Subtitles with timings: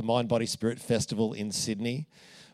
[0.00, 2.06] the Mind Body Spirit Festival in Sydney,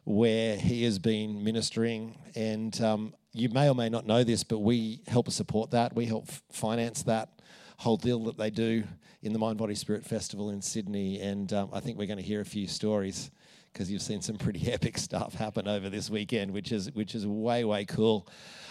[0.03, 2.19] where he has been ministering.
[2.35, 5.95] And um, you may or may not know this, but we help support that.
[5.95, 7.41] We help finance that
[7.77, 8.83] whole deal that they do
[9.23, 11.21] in the Mind Body Spirit Festival in Sydney.
[11.21, 13.31] And um, I think we're going to hear a few stories
[13.73, 17.29] because you've seen some pretty epic stuff happen over this weekend, which is which is
[17.29, 18.29] way way cool.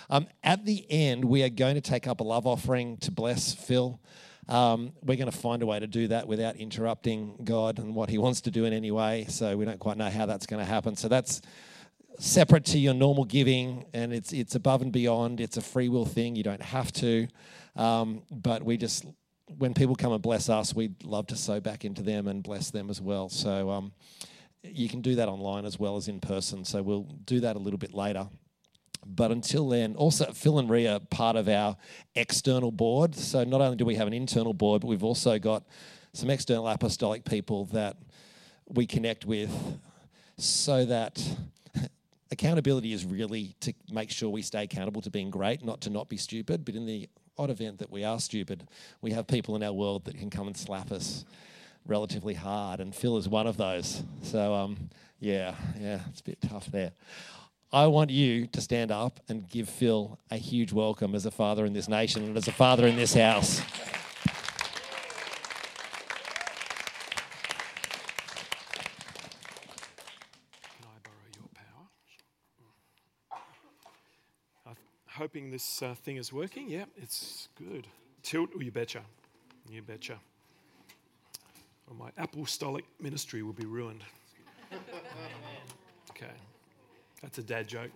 [0.10, 3.54] Um, at the end, we are going to take up a love offering to bless
[3.54, 4.02] Phil.
[4.48, 8.09] Um, we're going to find a way to do that without interrupting God and what
[8.09, 9.25] He wants to do in any way.
[9.29, 10.96] So we don't quite know how that's going to happen.
[10.96, 11.42] So that's
[12.19, 15.42] separate to your normal giving, and it's it's above and beyond.
[15.42, 16.36] It's a free will thing.
[16.36, 17.28] You don't have to,
[17.75, 19.05] um, but we just
[19.57, 22.71] when people come and bless us, we'd love to sow back into them and bless
[22.71, 23.30] them as well.
[23.30, 23.93] So um,
[24.64, 26.66] you can do that online as well as in person.
[26.66, 28.27] So we'll do that a little bit later.
[29.05, 31.77] But until then, also Phil and Ria are part of our
[32.16, 33.16] external board.
[33.16, 35.63] So not only do we have an internal board, but we've also got
[36.13, 37.97] some external apostolic people that
[38.67, 39.52] we connect with
[40.38, 41.22] so that
[42.31, 46.09] accountability is really to make sure we stay accountable to being great, not to not
[46.09, 46.65] be stupid.
[46.65, 48.67] But in the odd event that we are stupid,
[49.02, 51.25] we have people in our world that can come and slap us
[51.85, 54.03] relatively hard, and Phil is one of those.
[54.23, 56.91] So, um, yeah, yeah, it's a bit tough there.
[57.73, 61.66] I want you to stand up and give Phil a huge welcome as a father
[61.66, 63.61] in this nation and as a father in this house.
[74.66, 74.71] I
[75.09, 76.69] hoping this uh, thing is working.
[76.69, 77.88] Yeah, it's good.
[78.23, 79.02] Tilt, oh, you betcha.
[79.69, 80.19] You betcha.
[81.88, 84.03] Or my apostolic ministry will be ruined.
[86.11, 86.31] Okay.
[87.21, 87.91] That's a dad joke.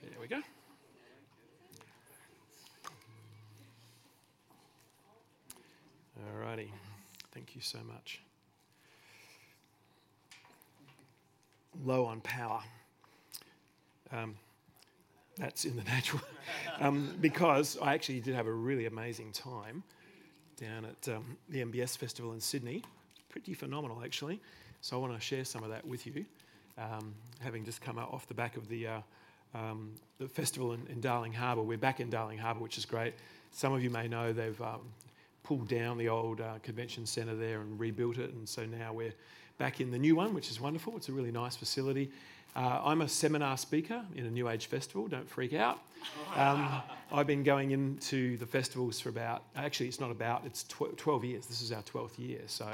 [0.00, 0.40] There we go.
[6.18, 6.72] All righty.
[7.32, 8.20] Thank you so much.
[11.84, 12.60] Low on power.
[14.12, 14.36] Um,
[15.38, 16.22] that's in the natural.
[16.80, 19.82] um, because I actually did have a really amazing time
[20.60, 22.82] down at um, the MBS Festival in Sydney.
[23.30, 24.40] Pretty phenomenal, actually.
[24.82, 26.24] So I want to share some of that with you,
[26.78, 29.00] um, having just come off the back of the, uh,
[29.54, 31.62] um, the festival in, in, Darling Harbour.
[31.62, 33.14] We're back in Darling Harbour, which is great.
[33.50, 34.80] Some of you may know they've um,
[35.42, 39.14] pulled down the old uh, convention centre there and rebuilt it, and so now we're
[39.58, 40.96] back in the new one, which is wonderful.
[40.96, 42.10] It's a really nice facility.
[42.54, 45.78] Uh, I'm a seminar speaker in a New Age festival, don't freak out.
[46.36, 50.96] Um, I've been going into the festivals for about, actually, it's not about, it's tw-
[50.96, 51.46] 12 years.
[51.46, 52.40] This is our 12th year.
[52.46, 52.68] So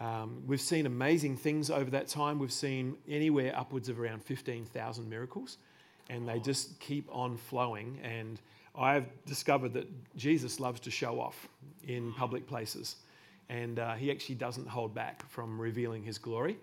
[0.00, 2.38] um, we've seen amazing things over that time.
[2.38, 5.58] We've seen anywhere upwards of around 15,000 miracles,
[6.08, 7.98] and they just keep on flowing.
[8.02, 8.40] And
[8.76, 11.48] I've discovered that Jesus loves to show off
[11.86, 12.96] in public places,
[13.48, 16.58] and uh, he actually doesn't hold back from revealing his glory.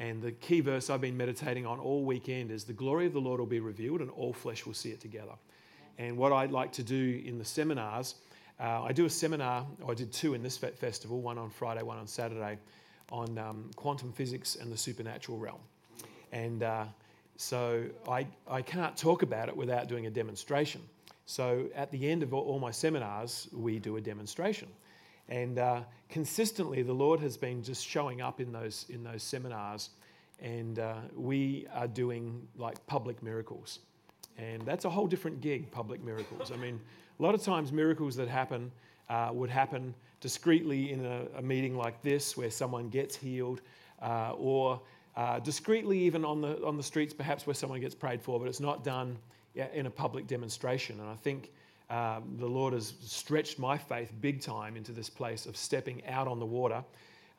[0.00, 3.20] And the key verse I've been meditating on all weekend is the glory of the
[3.20, 5.32] Lord will be revealed and all flesh will see it together.
[5.98, 8.14] And what I'd like to do in the seminars,
[8.60, 11.98] uh, I do a seminar, I did two in this festival, one on Friday, one
[11.98, 12.58] on Saturday,
[13.10, 15.60] on um, quantum physics and the supernatural realm.
[16.32, 16.84] And uh,
[17.36, 20.82] so I, I can't talk about it without doing a demonstration.
[21.26, 24.68] So at the end of all my seminars, we do a demonstration.
[25.28, 29.90] And uh, consistently, the Lord has been just showing up in those, in those seminars,
[30.40, 33.80] and uh, we are doing like public miracles.
[34.38, 36.50] And that's a whole different gig, public miracles.
[36.50, 36.80] I mean,
[37.18, 38.70] a lot of times, miracles that happen
[39.08, 43.60] uh, would happen discreetly in a, a, meeting like this where someone gets healed,
[44.02, 44.80] uh, or
[45.16, 48.48] uh, discreetly even on the, on the streets, perhaps where someone gets prayed for, but
[48.48, 49.16] it's not done
[49.72, 51.00] in a public demonstration.
[51.00, 51.50] And I think
[51.90, 56.28] um, the Lord has stretched my faith big time into this place of stepping out
[56.28, 56.84] on the water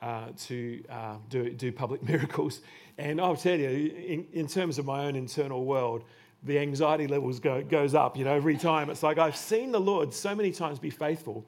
[0.02, 2.62] uh, to uh, do, do public miracles.
[2.98, 6.04] And I'll tell you, in, in, terms of my own internal world,
[6.44, 8.90] the anxiety levels go, goes up, you know, every time.
[8.90, 11.46] It's like I've seen the Lord so many times be faithful,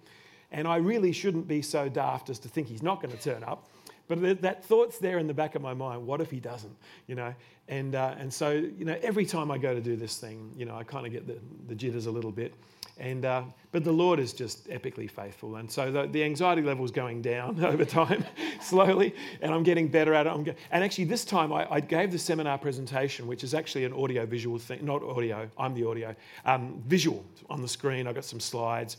[0.51, 3.43] and I really shouldn't be so daft as to think he's not going to turn
[3.43, 3.69] up.
[4.07, 6.05] But that thought's there in the back of my mind.
[6.05, 6.75] What if he doesn't?
[7.07, 7.33] You know,
[7.69, 10.65] and uh, and so you know, every time I go to do this thing, you
[10.65, 12.53] know, I kind of get the, the jitters a little bit.
[13.01, 15.55] And, uh, but the Lord is just epically faithful.
[15.55, 18.23] And so the, the anxiety level is going down over time,
[18.61, 20.43] slowly, and I'm getting better at it.
[20.43, 23.93] Go- and actually, this time I, I, gave the seminar presentation, which is actually an
[23.93, 26.15] audio visual thing, not audio, I'm the audio,
[26.45, 28.05] um, visual on the screen.
[28.05, 28.97] I got some slides.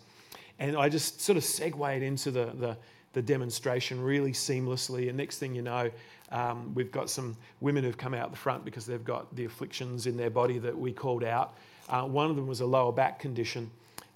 [0.59, 2.77] And I just sort of segued into the, the,
[3.13, 5.11] the demonstration really seamlessly.
[5.11, 5.93] And next thing you know,
[6.33, 10.09] um, we've got some women who've come out the front because they've got the afflictions
[10.09, 11.55] in their body that we called out.
[11.89, 13.71] Uh, one of them was a lower back condition.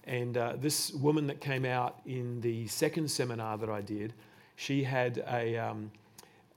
[0.07, 4.13] And uh, this woman that came out in the second seminar that I did,
[4.55, 5.91] She had a um,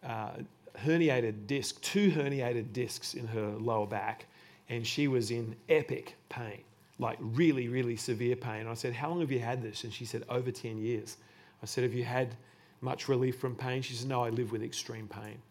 [0.06, 0.30] uh,
[0.78, 4.26] herniated disc, two herniated discs in her lower back,
[4.68, 6.62] and she was in epic pain,
[7.00, 8.68] like really, really severe pain.
[8.68, 9.82] I said, How long have you had this?
[9.82, 11.16] And she said, Over 10 years.
[11.60, 12.36] I said, Have you had
[12.80, 13.82] much relief from pain?
[13.82, 15.42] She said, No, I live with extreme pain.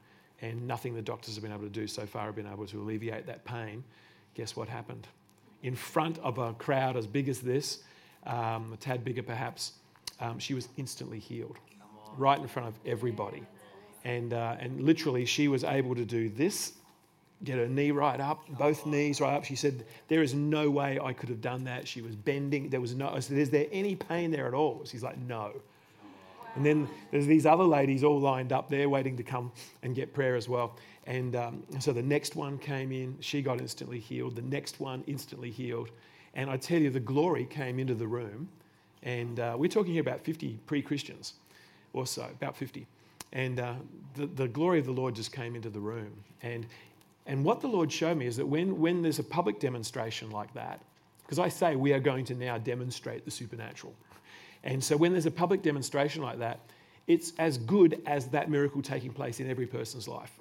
[0.41, 2.81] And nothing the doctors have been able to do so far have been able to
[2.81, 3.83] alleviate that pain.
[4.35, 5.05] Guess what happened?
[5.63, 7.83] In front of a crowd as big as this,
[8.25, 9.73] um, a tad bigger perhaps,
[10.19, 11.57] um, she was instantly healed
[12.17, 13.43] right in front of everybody.
[14.03, 16.73] And, uh, and literally, she was able to do this,
[17.43, 19.43] get her knee right up, both knees right up.
[19.43, 21.87] She said, There is no way I could have done that.
[21.87, 22.69] She was bending.
[22.69, 24.83] There was no, I said, Is there any pain there at all?
[24.85, 25.51] She's like, No.
[26.55, 29.51] And then there's these other ladies all lined up there waiting to come
[29.83, 30.75] and get prayer as well.
[31.05, 34.35] And um, so the next one came in, she got instantly healed.
[34.35, 35.91] The next one instantly healed.
[36.35, 38.49] And I tell you, the glory came into the room.
[39.03, 41.33] And uh, we're talking here about 50 pre Christians
[41.93, 42.85] or so, about 50.
[43.31, 43.73] And uh,
[44.15, 46.11] the, the glory of the Lord just came into the room.
[46.41, 46.65] And,
[47.25, 50.53] and what the Lord showed me is that when, when there's a public demonstration like
[50.53, 50.81] that,
[51.23, 53.93] because I say we are going to now demonstrate the supernatural.
[54.63, 56.59] And so when there's a public demonstration like that,
[57.07, 60.31] it's as good as that miracle taking place in every person's life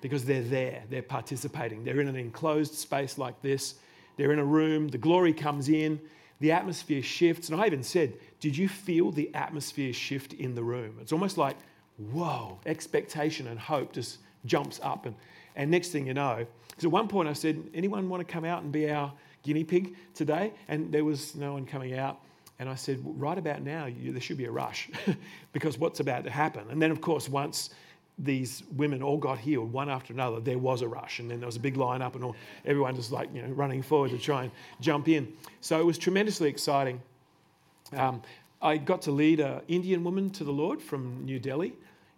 [0.00, 1.84] because they're there, they're participating.
[1.84, 3.76] They're in an enclosed space like this,
[4.16, 6.00] they're in a room, the glory comes in,
[6.40, 7.48] the atmosphere shifts.
[7.48, 10.98] And I even said, Did you feel the atmosphere shift in the room?
[11.00, 11.56] It's almost like,
[11.98, 15.06] whoa, expectation and hope just jumps up.
[15.06, 15.14] And,
[15.54, 18.44] and next thing you know, because at one point I said, Anyone want to come
[18.44, 20.52] out and be our guinea pig today?
[20.68, 22.20] And there was no one coming out.
[22.58, 24.88] And I said, well, right about now, you, there should be a rush
[25.52, 26.64] because what's about to happen?
[26.70, 27.70] And then, of course, once
[28.18, 31.18] these women all got healed one after another, there was a rush.
[31.18, 33.48] And then there was a big line up, and all, everyone was like, you know,
[33.48, 35.32] running forward to try and jump in.
[35.60, 37.00] So it was tremendously exciting.
[37.92, 38.22] Um,
[38.62, 41.74] I got to lead an Indian woman to the Lord from New Delhi.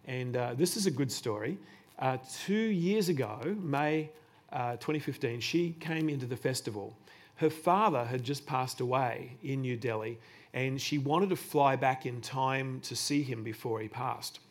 [0.07, 1.57] And uh, this is a good story.
[1.99, 4.09] Uh, two years ago, May
[4.53, 6.95] uh, 2015, she came into the festival
[7.39, 10.19] her father had just passed away in New Delhi,
[10.53, 14.41] and she wanted to fly back in time to see him before he passed.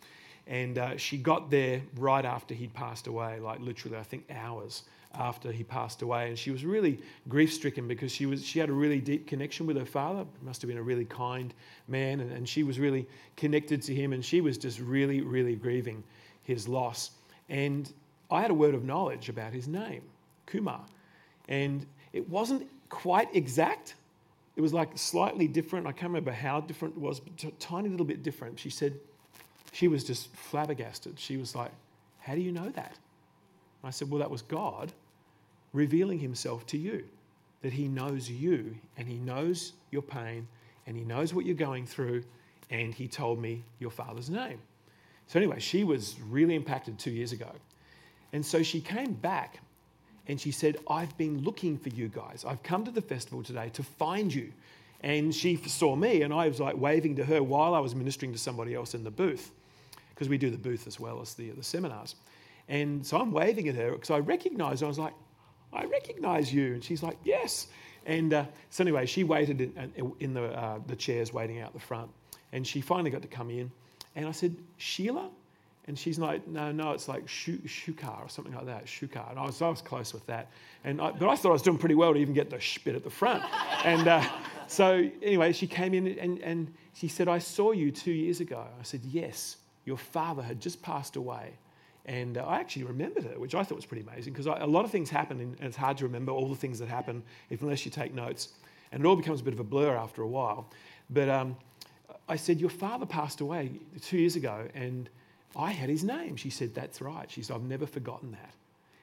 [0.49, 4.85] And uh, she got there right after he'd passed away, like literally, I think, hours
[5.15, 6.29] after he passed away.
[6.29, 9.67] And she was really grief stricken because she, was, she had a really deep connection
[9.67, 10.25] with her father.
[10.43, 11.53] Must have been a really kind
[11.87, 13.07] man, and, and she was really
[13.37, 16.03] connected to him, and she was just really, really grieving
[16.45, 17.11] his loss.
[17.51, 17.93] And
[18.31, 20.03] I had a word of knowledge about his name,
[20.47, 20.81] Kumar.
[21.49, 21.85] And
[22.15, 23.97] it wasn't quite exact.
[24.57, 25.87] It was like slightly different.
[25.87, 28.59] I can't remember how different it was, but a tiny little bit different.
[28.59, 28.95] She said
[29.73, 31.19] she was just flabbergasted.
[31.19, 31.73] She was like,
[32.21, 32.97] How do you know that?
[33.85, 34.93] I said, Well, that was God
[35.73, 37.05] revealing himself to you,
[37.63, 40.47] that he knows you and he knows your pain
[40.87, 42.25] and he knows what you're going through,
[42.71, 44.59] and he told me your father's name.
[45.27, 47.51] So, anyway, she was really impacted two years ago.
[48.33, 49.61] And so she came back
[50.27, 52.45] and she said, I've been looking for you guys.
[52.47, 54.53] I've come to the festival today to find you.
[55.03, 58.33] And she saw me, and I was like waving to her while I was ministering
[58.33, 59.51] to somebody else in the booth,
[60.19, 62.17] because we do the booth as well as the, the seminars.
[62.69, 65.15] And so I'm waving at her because I recognized, I was like,
[65.73, 66.75] I recognize you.
[66.75, 67.69] And she's like, yes.
[68.05, 71.79] And uh, so anyway, she waited in, in the, uh, the chairs waiting out the
[71.79, 72.11] front.
[72.51, 73.71] And she finally got to come in.
[74.17, 75.31] And I said, Sheila?
[75.87, 79.31] And she's like, no, no, it's like shukar or something like that, shukar.
[79.31, 80.51] And I was, I was close with that.
[80.83, 82.79] And I, but I thought I was doing pretty well to even get the sh
[82.79, 83.45] bit at the front.
[83.85, 84.25] and uh,
[84.67, 88.67] so anyway, she came in and, and she said, I saw you two years ago.
[88.79, 89.58] I said, yes,
[89.89, 91.55] your father had just passed away.
[92.05, 94.85] And uh, I actually remembered her, which I thought was pretty amazing because a lot
[94.85, 97.85] of things happen and it's hard to remember all the things that happen if, unless
[97.85, 98.51] you take notes.
[98.93, 100.71] And it all becomes a bit of a blur after a while.
[101.11, 101.57] But um,
[102.29, 105.09] I said, Your father passed away two years ago, and
[105.57, 106.37] I had his name.
[106.37, 107.31] She said, That's right.
[107.31, 108.55] She said, I've never forgotten that.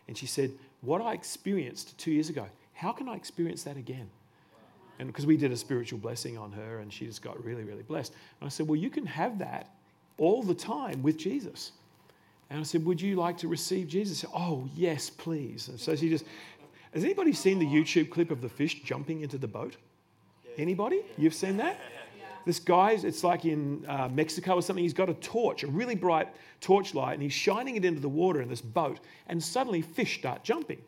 [0.07, 0.51] And she said,
[0.81, 4.09] What I experienced two years ago, how can I experience that again?
[4.97, 7.83] And because we did a spiritual blessing on her and she just got really, really
[7.83, 8.13] blessed.
[8.39, 9.74] And I said, Well, you can have that
[10.17, 11.71] all the time with Jesus.
[12.49, 14.19] And I said, Would you like to receive Jesus?
[14.19, 15.67] Said, oh, yes, please.
[15.67, 16.25] And so she just,
[16.93, 19.77] has anybody seen the YouTube clip of the fish jumping into the boat?
[20.57, 21.01] Anybody?
[21.17, 21.79] You've seen that?
[22.45, 25.95] this guy, it's like in uh, Mexico or something, he's got a torch, a really
[25.95, 26.29] bright
[26.61, 30.43] torchlight, and he's shining it into the water in this boat, and suddenly fish start
[30.43, 30.79] jumping.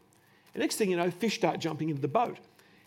[0.53, 2.37] And next thing you know, fish start jumping into the boat.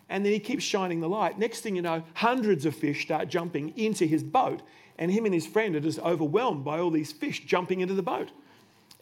[0.09, 1.39] And then he keeps shining the light.
[1.39, 4.63] Next thing you know, hundreds of fish start jumping into his boat,
[5.01, 8.03] and him and his friend are just overwhelmed by all these fish jumping into the
[8.03, 8.31] boat.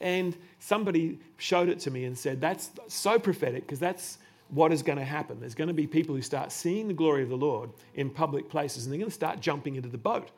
[0.01, 4.83] And somebody showed it to me and said, That's so prophetic because that's what is
[4.83, 5.41] going to happen.
[5.41, 8.49] There's going to be people who start seeing the glory of the Lord in public
[8.49, 10.31] places and they're going to start jumping into the boat.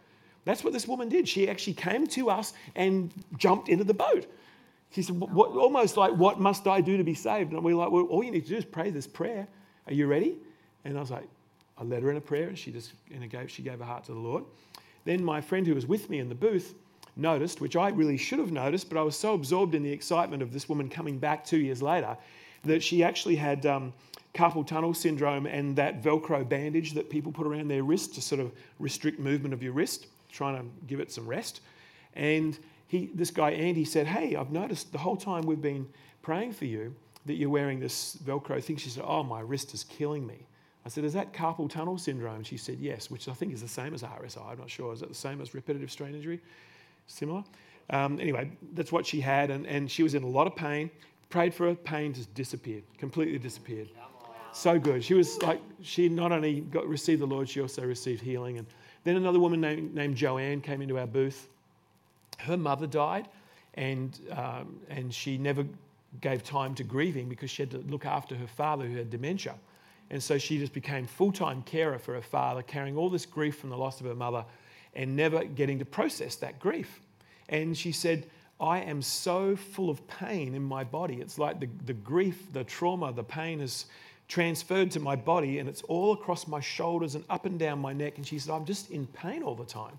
[0.46, 1.28] That's what this woman did.
[1.28, 4.26] She actually came to us and jumped into the boat.
[4.92, 7.52] She said, what, almost like, What must I do to be saved?
[7.52, 9.46] And we we're like, Well, all you need to do is pray this prayer.
[9.86, 10.38] Are you ready?
[10.86, 11.28] And I was like,
[11.76, 14.04] I led her in a prayer and she just know, gave, she gave her heart
[14.04, 14.44] to the Lord.
[15.04, 16.74] Then my friend who was with me in the booth
[17.16, 20.42] noticed, which I really should have noticed, but I was so absorbed in the excitement
[20.42, 22.16] of this woman coming back two years later
[22.64, 23.92] that she actually had um,
[24.34, 28.40] carpal tunnel syndrome and that Velcro bandage that people put around their wrist to sort
[28.40, 31.60] of restrict movement of your wrist, trying to give it some rest.
[32.14, 35.88] And he, this guy, Andy, said, Hey, I've noticed the whole time we've been
[36.22, 36.94] praying for you
[37.26, 38.76] that you're wearing this Velcro thing.
[38.76, 40.46] She said, Oh, my wrist is killing me.
[40.84, 42.42] I said, Is that carpal tunnel syndrome?
[42.42, 44.52] She said, Yes, which I think is the same as RSI.
[44.52, 44.92] I'm not sure.
[44.92, 46.40] Is that the same as repetitive strain injury?
[47.06, 47.44] Similar?
[47.90, 50.90] Um, anyway, that's what she had, and, and she was in a lot of pain.
[51.28, 53.88] Prayed for her, pain just disappeared, completely disappeared.
[54.52, 55.04] So good.
[55.04, 58.58] She was like, she not only got received the Lord, she also received healing.
[58.58, 58.66] And
[59.04, 61.48] then another woman named, named Joanne came into our booth.
[62.38, 63.28] Her mother died,
[63.74, 65.64] and, um, and she never
[66.20, 69.54] gave time to grieving because she had to look after her father who had dementia.
[70.10, 73.58] And so she just became full time carer for her father, carrying all this grief
[73.58, 74.44] from the loss of her mother
[74.94, 77.00] and never getting to process that grief.
[77.48, 78.26] And she said,
[78.60, 81.20] I am so full of pain in my body.
[81.20, 83.86] It's like the, the grief, the trauma, the pain is
[84.28, 87.92] transferred to my body and it's all across my shoulders and up and down my
[87.92, 88.16] neck.
[88.16, 89.98] And she said, I'm just in pain all the time.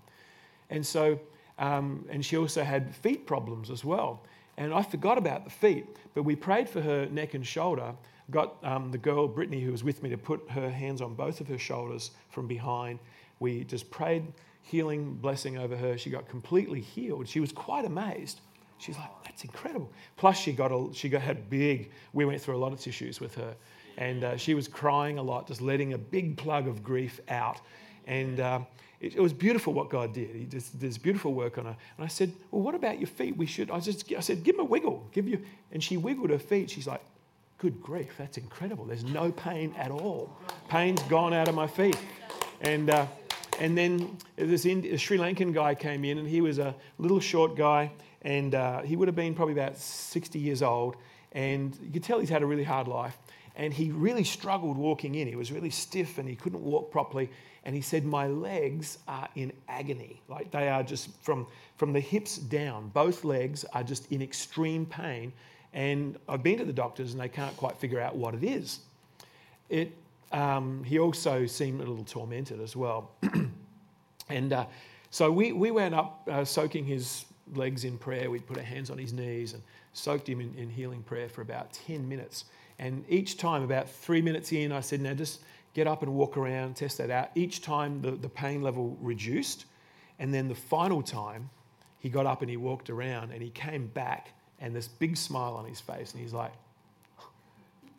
[0.70, 1.18] And so,
[1.58, 4.22] um, and she also had feet problems as well.
[4.56, 7.94] And I forgot about the feet, but we prayed for her neck and shoulder.
[8.32, 11.40] Got um, the girl, Brittany, who was with me, to put her hands on both
[11.40, 12.98] of her shoulders from behind.
[13.38, 14.24] We just prayed
[14.62, 15.98] healing blessing over her.
[15.98, 17.28] She got completely healed.
[17.28, 18.40] She was quite amazed.
[18.78, 19.92] She's like, that's incredible.
[20.16, 21.92] Plus, she got a, she got had big.
[22.12, 23.54] We went through a lot of tissues with her,
[23.98, 27.60] and uh, she was crying a lot, just letting a big plug of grief out.
[28.06, 28.60] And uh,
[29.00, 30.34] it, it, was beautiful what God did.
[30.34, 31.76] He just did this beautiful work on her.
[31.96, 33.36] And I said, well, what about your feet?
[33.36, 33.70] We should.
[33.70, 35.08] I just I said, give them a wiggle.
[35.12, 35.42] Give you.
[35.70, 36.70] And she wiggled her feet.
[36.70, 37.02] She's like,
[37.62, 38.84] good grief, that's incredible.
[38.84, 40.36] There's no pain at all.
[40.68, 41.96] Pain's gone out of my feet.
[42.62, 43.06] And uh,
[43.60, 47.92] and then this Sri Lankan guy came in, and he was a little short guy,
[48.22, 50.96] and uh, he would have been probably about 60 years old.
[51.30, 53.16] And you could tell he's had a really hard life.
[53.54, 55.28] And he really struggled walking in.
[55.28, 57.30] He was really stiff and he couldn't walk properly.
[57.64, 60.20] And he said, My legs are in agony.
[60.26, 64.84] Like they are just from, from the hips down, both legs are just in extreme
[64.84, 65.32] pain.
[65.74, 68.80] And I've been to the doctors and they can't quite figure out what it is.
[69.68, 69.92] It
[70.32, 73.10] um, he also seemed a little tormented as well.
[74.28, 74.66] and uh,
[75.10, 78.30] so we, we went up uh, soaking his legs in prayer.
[78.30, 79.62] We'd put our hands on his knees and
[79.92, 82.46] soaked him in, in healing prayer for about 10 minutes.
[82.78, 85.40] And each time, about three minutes in, I said, Now just
[85.74, 87.30] get up and walk around, test that out.
[87.34, 89.66] Each time, the, the pain level reduced.
[90.18, 91.50] And then the final time,
[91.98, 95.54] he got up and he walked around and he came back and this big smile
[95.54, 96.12] on his face.
[96.12, 96.52] And he's like,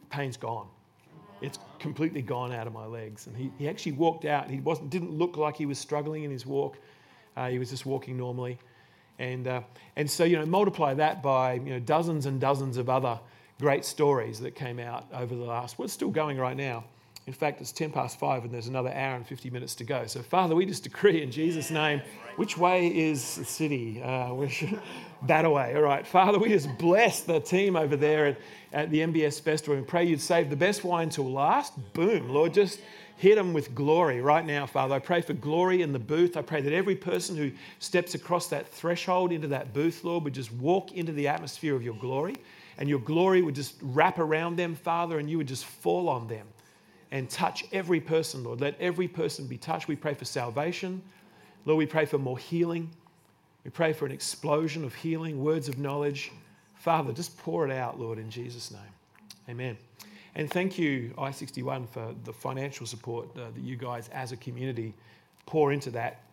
[0.10, 0.68] Pain's gone
[1.44, 3.28] it's completely gone out of my legs.
[3.28, 4.50] And he, he actually walked out.
[4.50, 6.78] He wasn't, didn't look like he was struggling in his walk.
[7.36, 8.58] Uh, he was just walking normally.
[9.20, 9.62] And, uh,
[9.98, 13.20] and so, you know, multiply that by, you know, dozens and dozens of other
[13.60, 16.86] great stories that came out over the last, well, it's still going right now.
[17.26, 20.06] In fact, it's 10 past five and there's another hour and 50 minutes to go.
[20.08, 22.02] So, Father, we just decree in Jesus' name,
[22.36, 24.02] which way is the city?
[24.04, 24.36] Uh,
[25.28, 25.74] that away.
[25.76, 26.06] All right.
[26.06, 28.38] Father, we just bless the team over there at,
[28.74, 31.74] at the MBS Festival and pray you'd save the best wine till last.
[31.94, 32.28] Boom.
[32.28, 32.82] Lord, just
[33.16, 34.96] hit them with glory right now, Father.
[34.96, 36.36] I pray for glory in the booth.
[36.36, 40.34] I pray that every person who steps across that threshold into that booth, Lord, would
[40.34, 42.36] just walk into the atmosphere of your glory
[42.78, 46.28] and your glory would just wrap around them, Father, and you would just fall on
[46.28, 46.48] them
[47.14, 48.60] and touch every person, Lord.
[48.60, 49.88] Let every person be touched.
[49.88, 51.00] We pray for salvation.
[51.64, 52.90] Lord, we pray for more healing.
[53.64, 56.32] We pray for an explosion of healing, words of knowledge.
[56.74, 58.82] Father, just pour it out, Lord, in Jesus' name.
[59.48, 59.78] Amen.
[60.34, 64.38] And thank you, I 61, for the financial support uh, that you guys as a
[64.38, 64.96] community
[65.46, 66.24] pour into that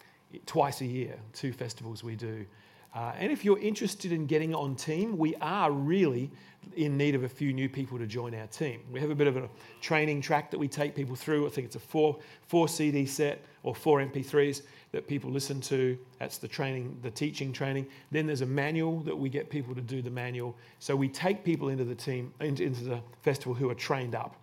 [0.46, 2.46] twice a year, two festivals we do.
[2.94, 6.30] Uh, and if you're interested in getting on team, we are really
[6.76, 8.80] in need of a few new people to join our team.
[8.90, 9.49] We have a bit of a
[9.80, 11.47] training track that we take people through.
[11.47, 15.99] I think it's a four, four CD set or four MP3s that people listen to.
[16.18, 17.87] That's the training, the teaching training.
[18.11, 20.56] Then there's a manual that we get people to do the manual.
[20.78, 24.37] So we take people into the team, into, into the festival who are trained up.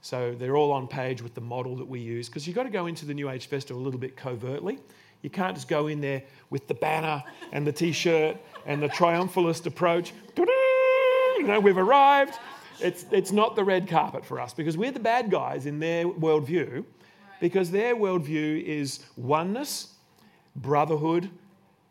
[0.00, 2.70] So they're all on page with the model that we use because you've got to
[2.70, 4.78] go into the New Age Festival a little bit covertly.
[5.24, 8.90] You can't just go in there with the banner and the t shirt and the
[8.90, 10.12] triumphalist approach.
[10.36, 12.34] You know, we've arrived.
[12.78, 16.04] It's, it's not the red carpet for us because we're the bad guys in their
[16.06, 16.84] worldview
[17.40, 19.94] because their worldview is oneness,
[20.56, 21.30] brotherhood,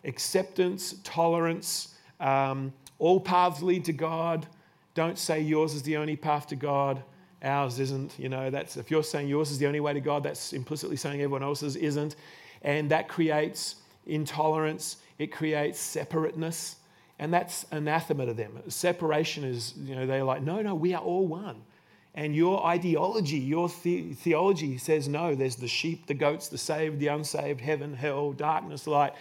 [0.03, 1.95] acceptance, tolerance.
[2.19, 4.45] Um, all paths lead to God.
[4.93, 7.03] Don't say yours is the only path to God.
[7.41, 8.17] Ours isn't.
[8.19, 10.97] You know, that's if you're saying yours is the only way to God, that's implicitly
[10.97, 12.15] saying everyone else's isn't.
[12.63, 16.77] And that creates intolerance, it creates separateness,
[17.19, 18.61] and that's anathema to them.
[18.67, 21.61] Separation is, you know, they're like, no, no, we are all one.
[22.15, 26.99] And your ideology, your the- theology says, no, there's the sheep, the goats, the saved,
[26.99, 29.13] the unsaved, heaven, hell, darkness, light.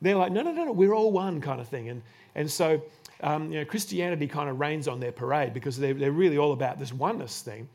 [0.00, 1.88] They're like, no, no, no, no, we're all one kind of thing.
[1.88, 2.02] And,
[2.34, 2.82] and so,
[3.22, 6.52] um, you know, Christianity kind of reigns on their parade because they're, they're really all
[6.52, 7.68] about this oneness thing.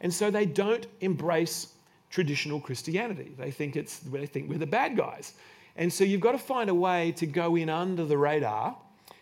[0.00, 1.68] And so they don't embrace
[2.10, 3.32] traditional Christianity.
[3.36, 5.34] They think, it's, they think we're the bad guys.
[5.76, 8.76] And so you've got to find a way to go in under the radar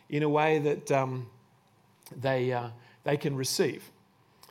[0.08, 1.26] in a way that um,
[2.16, 2.68] they, uh,
[3.02, 3.90] they can receive.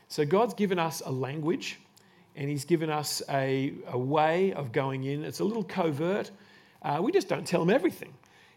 [0.09, 1.79] So God's given us a language
[2.35, 5.23] and He's given us a, a way of going in.
[5.23, 6.31] It's a little covert.
[6.81, 8.13] Uh, we just don't tell them everything.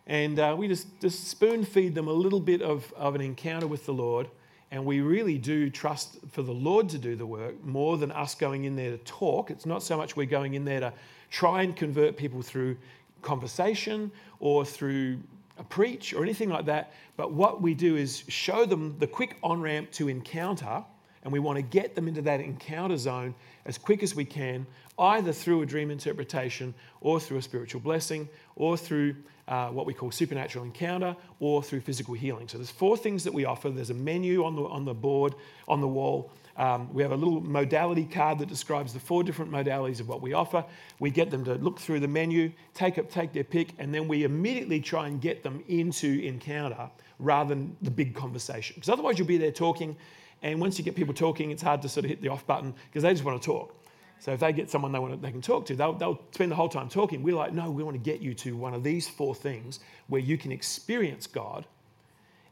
[0.06, 3.66] And uh, we just, just spoon feed them a little bit of, of an encounter
[3.66, 4.28] with the Lord.
[4.70, 8.34] And we really do trust for the Lord to do the work more than us
[8.34, 9.50] going in there to talk.
[9.50, 10.92] It's not so much we're going in there to
[11.30, 12.76] try and convert people through
[13.22, 15.18] conversation or through
[15.58, 16.92] a preach or anything like that.
[17.16, 20.84] But what we do is show them the quick on ramp to encounter,
[21.22, 24.66] and we want to get them into that encounter zone as quick as we can,
[24.98, 29.14] either through a dream interpretation or through a spiritual blessing or through
[29.48, 32.48] uh, what we call supernatural encounter or through physical healing.
[32.48, 33.70] So there's four things that we offer.
[33.70, 35.34] There's a menu on the, on the board,
[35.68, 36.32] on the wall.
[36.56, 40.22] Um, we have a little modality card that describes the four different modalities of what
[40.22, 40.64] we offer.
[40.98, 44.08] We get them to look through the menu, take, up, take their pick, and then
[44.08, 48.74] we immediately try and get them into encounter rather than the big conversation.
[48.74, 49.96] Because otherwise, you'll be there talking,
[50.42, 52.74] and once you get people talking, it's hard to sort of hit the off button
[52.88, 53.74] because they just want to talk.
[54.18, 56.50] So if they get someone they, want to, they can talk to, they'll, they'll spend
[56.50, 57.22] the whole time talking.
[57.22, 60.20] We're like, no, we want to get you to one of these four things where
[60.20, 61.66] you can experience God.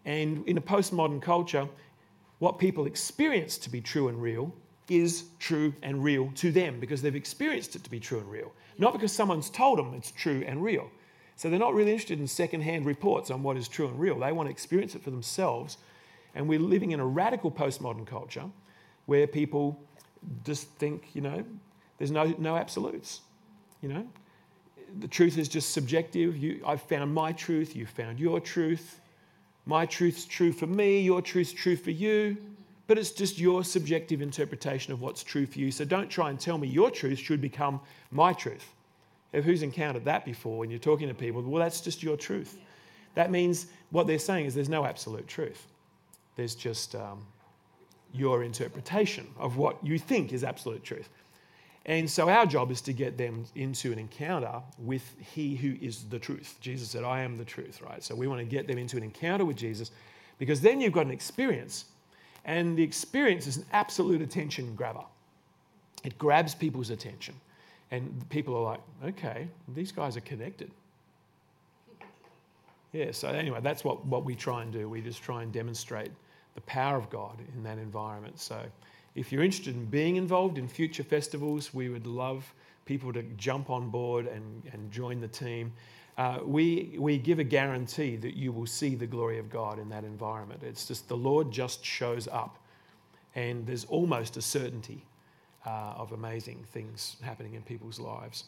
[0.05, 1.69] And in a postmodern culture,
[2.39, 4.55] what people experience to be true and real
[4.89, 8.53] is true and real to them because they've experienced it to be true and real,
[8.79, 10.91] not because someone's told them it's true and real.
[11.37, 14.19] So they're not really interested in secondhand reports on what is true and real.
[14.19, 15.79] They want to experience it for themselves.
[16.35, 18.45] And we're living in a radical postmodern culture
[19.07, 19.81] where people
[20.45, 21.45] just think, you know,
[21.99, 23.21] there's no, no absolutes.
[23.83, 24.09] You know,
[25.01, 26.37] the truth is just subjective.
[26.37, 29.01] You, I've found my truth, you've found your truth.
[29.67, 32.37] My truth's true for me, your truth's true for you,
[32.87, 35.71] but it's just your subjective interpretation of what's true for you.
[35.71, 38.75] So don't try and tell me your truth should become my truth.
[39.33, 41.43] If who's encountered that before when you're talking to people?
[41.43, 42.59] Well, that's just your truth.
[43.15, 45.67] That means what they're saying is there's no absolute truth.
[46.37, 47.27] There's just um,
[48.15, 51.09] your interpretation of what you think is absolute truth.
[51.87, 55.03] And so our job is to get them into an encounter with
[55.35, 56.57] He who is the truth.
[56.61, 58.03] Jesus said, I am the truth, right?
[58.03, 59.91] So we want to get them into an encounter with Jesus
[60.39, 61.87] because then you've got an experience.
[62.47, 65.05] And the experience is an absolute attention grabber.
[66.05, 67.35] It grabs people's attention.
[67.91, 70.71] And people are like, okay, these guys are connected.
[72.93, 74.89] Yeah, so anyway, that's what, what we try and do.
[74.89, 76.11] We just try and demonstrate
[76.55, 78.39] the power of God in that environment.
[78.39, 78.61] So
[79.15, 82.53] if you're interested in being involved in future festivals, we would love
[82.85, 85.73] people to jump on board and, and join the team.
[86.17, 89.89] Uh, we, we give a guarantee that you will see the glory of God in
[89.89, 90.63] that environment.
[90.63, 92.59] It's just the Lord just shows up,
[93.35, 95.05] and there's almost a certainty
[95.67, 98.45] uh, of amazing things happening in people's lives.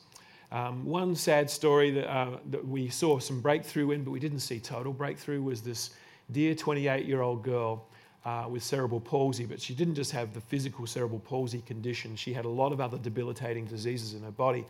[0.52, 4.40] Um, one sad story that, uh, that we saw some breakthrough in, but we didn't
[4.40, 5.90] see total breakthrough, was this
[6.30, 7.86] dear 28 year old girl
[8.26, 12.32] uh, with cerebral palsy, but she didn't just have the physical cerebral palsy condition, she
[12.32, 14.66] had a lot of other debilitating diseases in her body,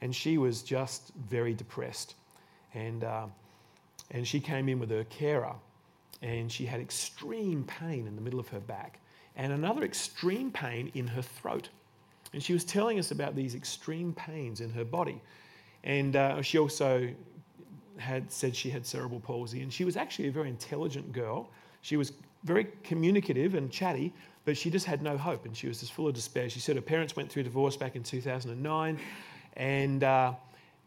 [0.00, 2.14] and she was just very depressed.
[2.72, 3.26] And, uh,
[4.12, 5.54] and she came in with her carer,
[6.22, 9.00] and she had extreme pain in the middle of her back,
[9.34, 11.68] and another extreme pain in her throat.
[12.32, 15.20] And she was telling us about these extreme pains in her body.
[15.82, 17.08] And uh, she also
[17.98, 21.50] had said she had cerebral palsy, and she was actually a very intelligent girl.
[21.82, 22.12] She was
[22.44, 24.12] very communicative and chatty,
[24.44, 26.48] but she just had no hope, and she was just full of despair.
[26.48, 28.98] She said her parents went through divorce back in 2009,
[29.56, 30.32] and uh,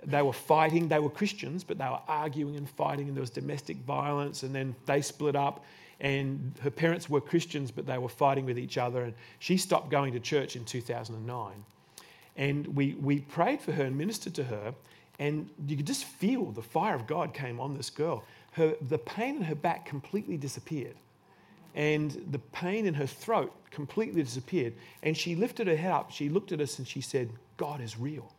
[0.06, 0.88] they were fighting.
[0.88, 4.54] They were Christians, but they were arguing and fighting, and there was domestic violence, and
[4.54, 5.64] then they split up.
[6.00, 9.04] And her parents were Christians, but they were fighting with each other.
[9.04, 11.52] And she stopped going to church in 2009.
[12.36, 14.74] And we, we prayed for her and ministered to her.
[15.20, 18.26] And you could just feel the fire of God came on this girl.
[18.54, 20.96] Her, the pain in her back completely disappeared.
[21.76, 24.74] And the pain in her throat completely disappeared.
[25.02, 26.12] And she lifted her head up.
[26.12, 28.32] She looked at us and she said, God is real.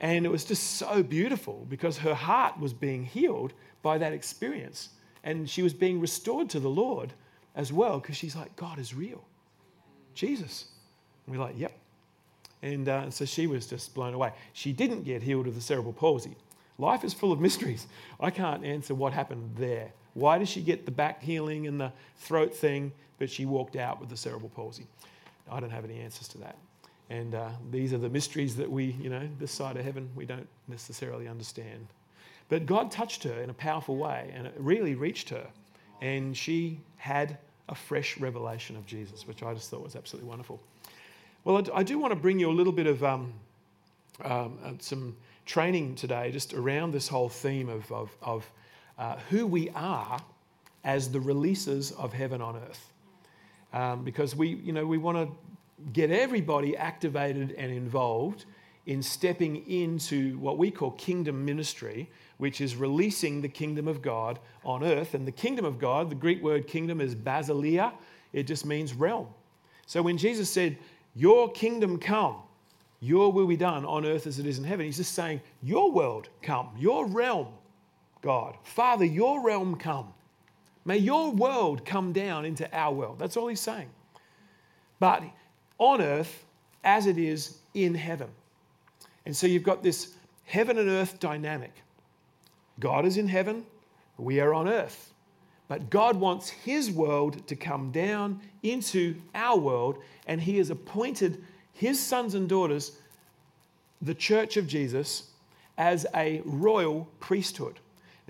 [0.00, 4.90] And it was just so beautiful because her heart was being healed by that experience.
[5.24, 7.12] And she was being restored to the Lord
[7.54, 9.22] as well because she's like, God is real.
[10.14, 10.68] Jesus.
[11.26, 11.76] And we're like, yep.
[12.62, 14.32] And uh, so she was just blown away.
[14.54, 16.36] She didn't get healed of the cerebral palsy.
[16.78, 17.86] Life is full of mysteries.
[18.18, 19.92] I can't answer what happened there.
[20.14, 24.00] Why did she get the back healing and the throat thing, but she walked out
[24.00, 24.86] with the cerebral palsy?
[25.50, 26.56] I don't have any answers to that.
[27.08, 30.24] And uh, these are the mysteries that we, you know, this side of heaven, we
[30.24, 31.88] don't necessarily understand.
[32.48, 35.46] But God touched her in a powerful way, and it really reached her.
[36.00, 40.60] And she had a fresh revelation of Jesus, which I just thought was absolutely wonderful.
[41.44, 43.32] Well, I do want to bring you a little bit of um,
[44.24, 48.50] um, uh, some training today just around this whole theme of, of, of
[49.00, 50.20] uh, who we are
[50.84, 52.92] as the releases of heaven on earth.
[53.72, 58.44] Um, because we, you know, we want to get everybody activated and involved
[58.86, 64.38] in stepping into what we call kingdom ministry, which is releasing the kingdom of God
[64.64, 65.14] on earth.
[65.14, 67.92] And the kingdom of God, the Greek word kingdom is basileia,
[68.32, 69.28] it just means realm.
[69.86, 70.76] So when Jesus said,
[71.14, 72.36] Your kingdom come,
[73.00, 75.90] your will be done on earth as it is in heaven, he's just saying, Your
[75.90, 77.48] world come, your realm
[78.22, 78.56] God.
[78.64, 80.12] Father, your realm come.
[80.84, 83.18] May your world come down into our world.
[83.18, 83.90] That's all he's saying.
[84.98, 85.22] But
[85.78, 86.44] on earth
[86.84, 88.28] as it is in heaven.
[89.26, 91.72] And so you've got this heaven and earth dynamic.
[92.78, 93.64] God is in heaven,
[94.16, 95.12] we are on earth.
[95.68, 101.44] But God wants his world to come down into our world, and he has appointed
[101.72, 102.98] his sons and daughters,
[104.02, 105.30] the church of Jesus,
[105.78, 107.78] as a royal priesthood.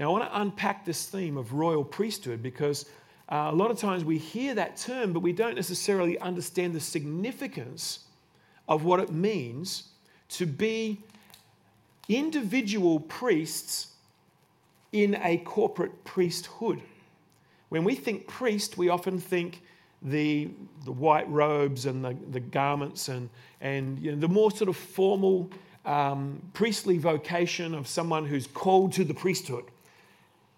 [0.01, 2.87] Now, I want to unpack this theme of royal priesthood because
[3.29, 6.81] uh, a lot of times we hear that term, but we don't necessarily understand the
[6.81, 8.07] significance
[8.67, 9.89] of what it means
[10.31, 11.03] to be
[12.09, 13.89] individual priests
[14.93, 16.81] in a corporate priesthood.
[17.69, 19.61] When we think priest, we often think
[20.01, 20.49] the,
[20.87, 23.29] the white robes and the, the garments and,
[23.61, 25.51] and you know, the more sort of formal
[25.85, 29.65] um, priestly vocation of someone who's called to the priesthood.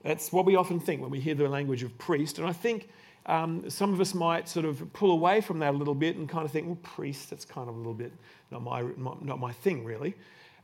[0.03, 2.38] That's what we often think when we hear the language of priest.
[2.38, 2.88] And I think
[3.27, 6.29] um, some of us might sort of pull away from that a little bit and
[6.29, 8.12] kind of think, well, priest, that's kind of a little bit
[8.51, 10.15] not my, not my thing, really.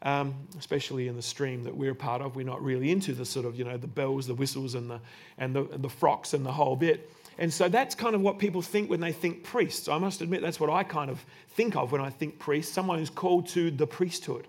[0.03, 2.37] Um, especially in the stream that we're a part of.
[2.37, 5.01] We're not really into the sort of, you know, the bells, the whistles, and the,
[5.39, 7.11] and the, and the frocks and the whole bit.
[7.39, 9.89] And so that's kind of what people think when they think priests.
[9.89, 12.99] I must admit, that's what I kind of think of when I think priest someone
[12.99, 14.47] who's called to the priesthood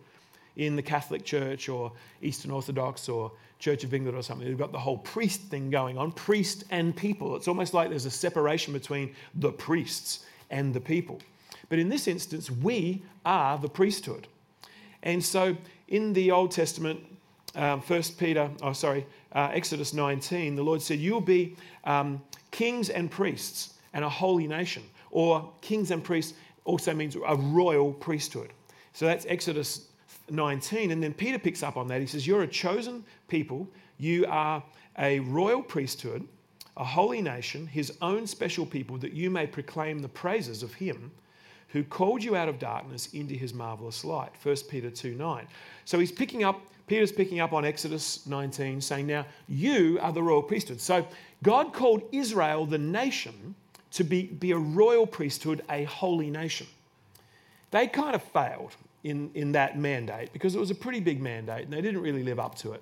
[0.56, 4.48] in the Catholic Church or Eastern Orthodox or Church of England or something.
[4.48, 7.36] They've got the whole priest thing going on, priest and people.
[7.36, 11.20] It's almost like there's a separation between the priests and the people.
[11.70, 14.28] But in this instance, we are the priesthood.
[15.04, 15.56] And so
[15.88, 17.00] in the Old Testament,
[17.56, 17.82] um,
[18.18, 23.76] Peter, oh sorry, uh, Exodus 19, the Lord said, "You'll be um, kings and priests
[23.94, 26.34] and a holy nation." Or kings and priests
[26.66, 28.54] also means a royal priesthood.
[28.94, 29.89] So that's Exodus
[30.32, 30.92] 19.
[30.92, 32.02] And then Peter picks up on that.
[32.02, 34.64] He says, You're a chosen people, you are
[34.98, 36.28] a royal priesthood,
[36.78, 41.12] a holy nation, his own special people, that you may proclaim the praises of him
[41.70, 44.32] who called you out of darkness into his marvelous light.
[44.42, 45.48] 1 Peter 2 9.
[45.86, 50.24] So he's picking up, Peter's picking up on Exodus 19, saying, Now you are the
[50.24, 50.82] royal priesthood.
[50.82, 51.06] So
[51.44, 53.56] God called Israel, the nation,
[53.92, 56.68] to be, be a royal priesthood, a holy nation.
[57.72, 61.64] They kind of failed in, in that mandate because it was a pretty big mandate
[61.64, 62.82] and they didn't really live up to it.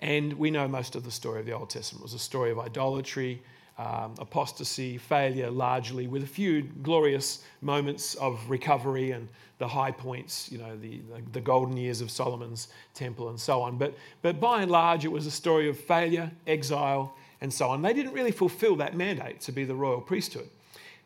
[0.00, 2.50] And we know most of the story of the Old Testament it was a story
[2.50, 3.42] of idolatry,
[3.78, 9.28] um, apostasy, failure largely, with a few glorious moments of recovery and
[9.58, 11.00] the high points, you know, the,
[11.32, 13.76] the, golden years of Solomon's temple and so on.
[13.76, 17.82] But, but by and large, it was a story of failure, exile, and so on.
[17.82, 20.48] They didn't really fulfill that mandate to be the royal priesthood.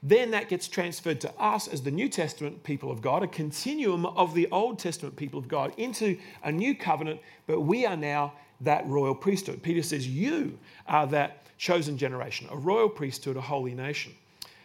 [0.02, 4.04] Then that gets transferred to us as the New Testament people of God, a continuum
[4.04, 8.32] of the Old Testament people of God into a new covenant, but we are now
[8.62, 9.62] that royal priesthood.
[9.62, 14.12] Peter says, You are that chosen generation, a royal priesthood, a holy nation.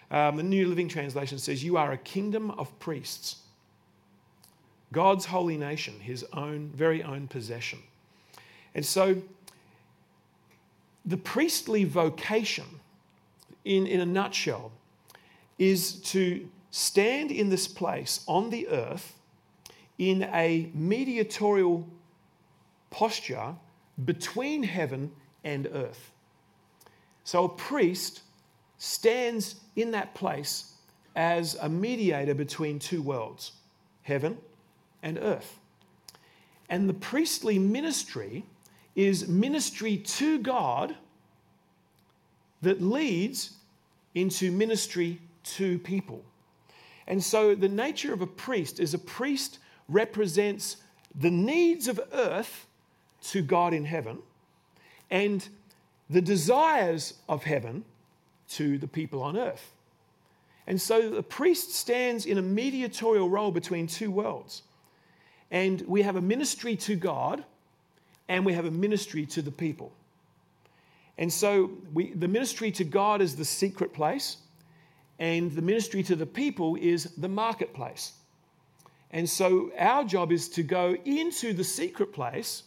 [0.10, 3.38] Um, the New Living Translation says, You are a kingdom of priests.
[4.92, 7.80] God's holy nation, his own, very own possession.
[8.74, 9.22] And so,
[11.06, 12.66] the priestly vocation,
[13.66, 14.72] in, in a nutshell,
[15.58, 19.14] is to stand in this place on the earth
[19.98, 21.88] in a mediatorial
[22.90, 23.56] posture
[24.06, 25.12] between heaven
[25.44, 26.12] and earth.
[27.24, 28.22] So a priest
[28.78, 30.74] stands in that place
[31.16, 33.54] as a mediator between two worlds,
[34.04, 34.38] heaven
[35.02, 35.60] and earth.
[36.70, 38.46] And the priestly ministry
[38.96, 40.96] is ministry to God
[42.62, 43.54] that leads
[44.14, 45.20] into ministry
[45.56, 46.24] to people.
[47.08, 50.78] And so the nature of a priest is a priest represents
[51.16, 52.68] the needs of earth
[53.22, 54.20] to God in heaven
[55.10, 55.48] and
[56.10, 57.84] the desires of heaven
[58.50, 59.74] to the people on earth.
[60.68, 64.64] And so the priest stands in a mediatorial role between two worlds.
[65.50, 67.44] And we have a ministry to God
[68.28, 69.94] and we have a ministry to the people.
[71.18, 74.38] And so we, the ministry to God is the secret place,
[75.20, 78.14] and the ministry to the people is the marketplace.
[79.12, 82.64] And so our job is to go into the secret place,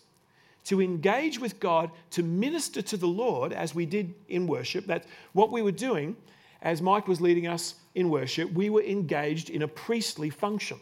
[0.65, 4.87] to engage with God, to minister to the Lord as we did in worship.
[4.87, 6.17] That's what we were doing
[6.63, 8.53] as Mike was leading us in worship.
[8.53, 10.79] We were engaged in a priestly function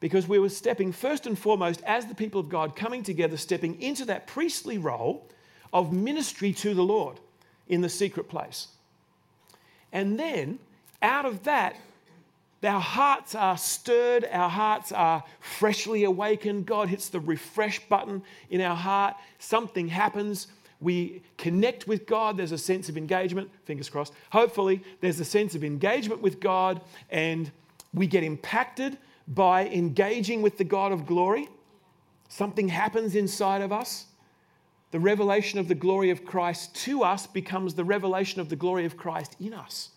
[0.00, 3.80] because we were stepping first and foremost as the people of God, coming together, stepping
[3.82, 5.28] into that priestly role
[5.72, 7.20] of ministry to the Lord
[7.68, 8.68] in the secret place.
[9.92, 10.58] And then
[11.02, 11.76] out of that,
[12.62, 16.66] our hearts are stirred, our hearts are freshly awakened.
[16.66, 20.48] God hits the refresh button in our heart, something happens.
[20.80, 22.36] We connect with God.
[22.36, 24.12] There's a sense of engagement, fingers crossed.
[24.30, 27.50] Hopefully, there's a sense of engagement with God, and
[27.94, 31.48] we get impacted by engaging with the God of glory.
[32.28, 34.06] Something happens inside of us.
[34.90, 38.84] The revelation of the glory of Christ to us becomes the revelation of the glory
[38.86, 39.90] of Christ in us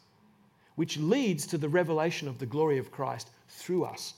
[0.75, 4.15] which leads to the revelation of the glory of Christ through us.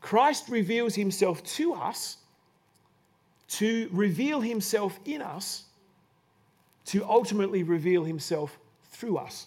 [0.00, 2.18] Christ reveals himself to us
[3.48, 5.64] to reveal himself in us,
[6.86, 8.58] to ultimately reveal himself
[8.90, 9.46] through us.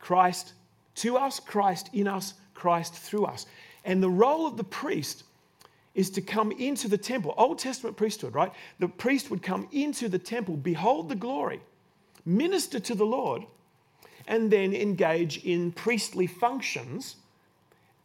[0.00, 0.54] Christ
[0.96, 3.46] to us, Christ in us, Christ through us.
[3.84, 5.24] And the role of the priest
[5.94, 7.32] is to come into the temple.
[7.36, 8.52] Old Testament priesthood, right?
[8.80, 11.60] The priest would come into the temple, behold the glory,
[12.24, 13.44] minister to the Lord
[14.26, 17.16] and then engage in priestly functions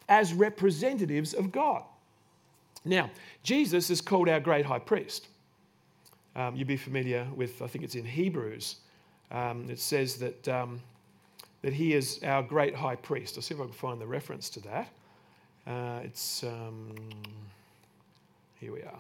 [0.08, 1.84] as representatives of God.
[2.84, 3.10] Now,
[3.44, 5.28] Jesus is called our great high priest.
[6.36, 8.76] Um, you'd be familiar with, I think it's in Hebrews,
[9.32, 10.82] um, it says that, um,
[11.62, 13.38] that he is our great high priest.
[13.38, 14.90] I'll see if I can find the reference to that.
[15.66, 16.94] Uh, it's, um,
[18.60, 19.00] here we are.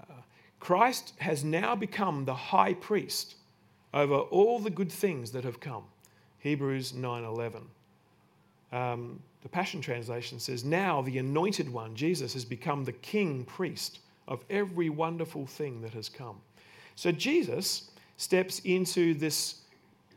[0.00, 0.14] Uh,
[0.58, 3.36] Christ has now become the high priest
[3.92, 5.84] over all the good things that have come.
[6.38, 7.68] Hebrews 9:11.
[8.72, 14.00] Um, the Passion Translation says, "Now the Anointed One, Jesus, has become the King priest
[14.28, 16.40] of every wonderful thing that has come."
[16.94, 19.62] So Jesus steps into this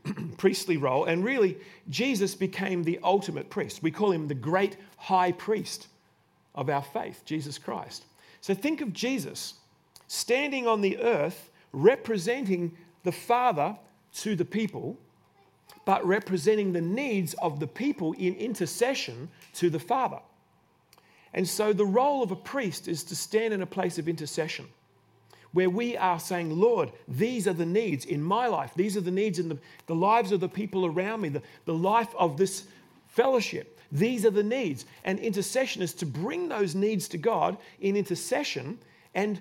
[0.37, 1.57] priestly role, and really,
[1.89, 3.81] Jesus became the ultimate priest.
[3.81, 5.87] We call him the great high priest
[6.53, 8.03] of our faith, Jesus Christ.
[8.41, 9.55] So think of Jesus
[10.07, 13.77] standing on the earth representing the Father
[14.15, 14.97] to the people,
[15.85, 20.19] but representing the needs of the people in intercession to the Father.
[21.33, 24.67] And so the role of a priest is to stand in a place of intercession
[25.53, 28.71] where we are saying, Lord, these are the needs in my life.
[28.75, 31.73] These are the needs in the, the lives of the people around me, the, the
[31.73, 32.65] life of this
[33.07, 33.79] fellowship.
[33.91, 34.85] These are the needs.
[35.03, 38.79] And intercession is to bring those needs to God in intercession,
[39.13, 39.39] and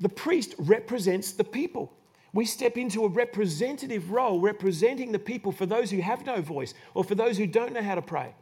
[0.00, 1.92] the priest represents the people
[2.34, 6.74] we step into a representative role, representing the people for those who have no voice
[6.92, 8.34] or for those who don't know how to pray.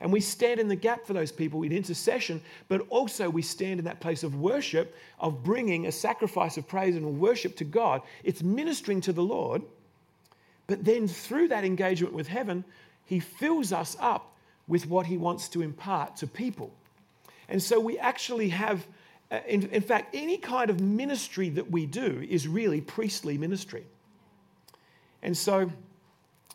[0.00, 3.78] And we stand in the gap for those people in intercession, but also we stand
[3.78, 8.02] in that place of worship, of bringing a sacrifice of praise and worship to God.
[8.24, 9.62] It's ministering to the Lord.
[10.66, 12.64] But then through that engagement with heaven,
[13.04, 14.34] He fills us up
[14.66, 16.72] with what He wants to impart to people.
[17.48, 18.86] And so we actually have
[19.46, 23.84] in, in fact, any kind of ministry that we do is really priestly ministry.
[25.22, 25.70] And so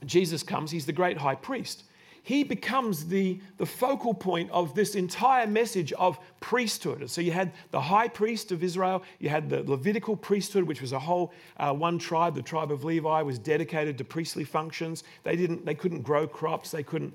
[0.06, 1.84] Jesus comes, he's the great high priest.
[2.26, 7.10] He becomes the, the focal point of this entire message of priesthood.
[7.10, 10.94] So you had the high priest of Israel, you had the Levitical priesthood, which was
[10.94, 12.34] a whole uh, one tribe.
[12.34, 15.04] The tribe of Levi was dedicated to priestly functions.
[15.24, 17.14] They didn't, they couldn't grow crops, they couldn't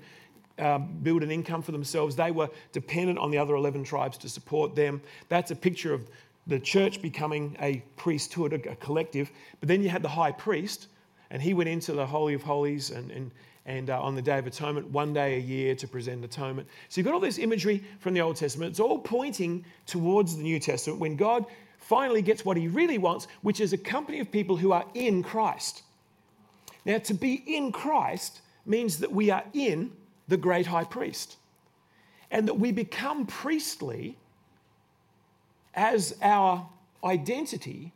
[0.59, 2.15] um, build an income for themselves.
[2.15, 5.01] They were dependent on the other 11 tribes to support them.
[5.29, 6.09] That's a picture of
[6.47, 9.31] the church becoming a priesthood, a, collective.
[9.59, 10.87] But then you had the high priest,
[11.29, 13.31] and he went into the Holy of Holies and, and,
[13.65, 16.67] and uh, on the Day of Atonement, one day a year to present atonement.
[16.89, 18.71] So you've got all this imagery from the Old Testament.
[18.71, 21.45] It's all pointing towards the New Testament when God
[21.77, 25.23] finally gets what he really wants, which is a company of people who are in
[25.23, 25.83] Christ.
[26.85, 29.91] Now, to be in Christ means that we are in
[30.29, 31.35] the great high priest.
[32.31, 34.17] And that we become priestly
[35.73, 36.67] as our
[37.03, 37.91] identity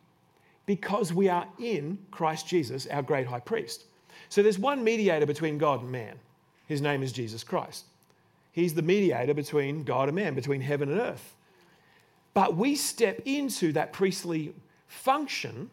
[0.66, 3.84] because we are in Christ Jesus, our great high priest.
[4.28, 6.16] So there's one mediator between God and man.
[6.66, 7.84] His name is Jesus Christ.
[8.52, 11.34] He's the mediator between God and man, between heaven and earth.
[12.32, 14.54] But we step into that priestly
[14.88, 15.70] function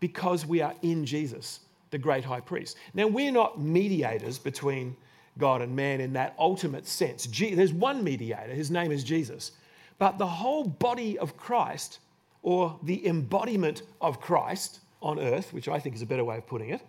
[0.00, 2.76] because we are in Jesus, the great high priest.
[2.94, 4.96] Now, we're not mediators between
[5.38, 7.26] God and man in that ultimate sense.
[7.26, 9.52] There's one mediator, his name is Jesus.
[9.98, 12.00] But the whole body of Christ,
[12.42, 16.46] or the embodiment of Christ on earth, which I think is a better way of
[16.46, 16.80] putting it,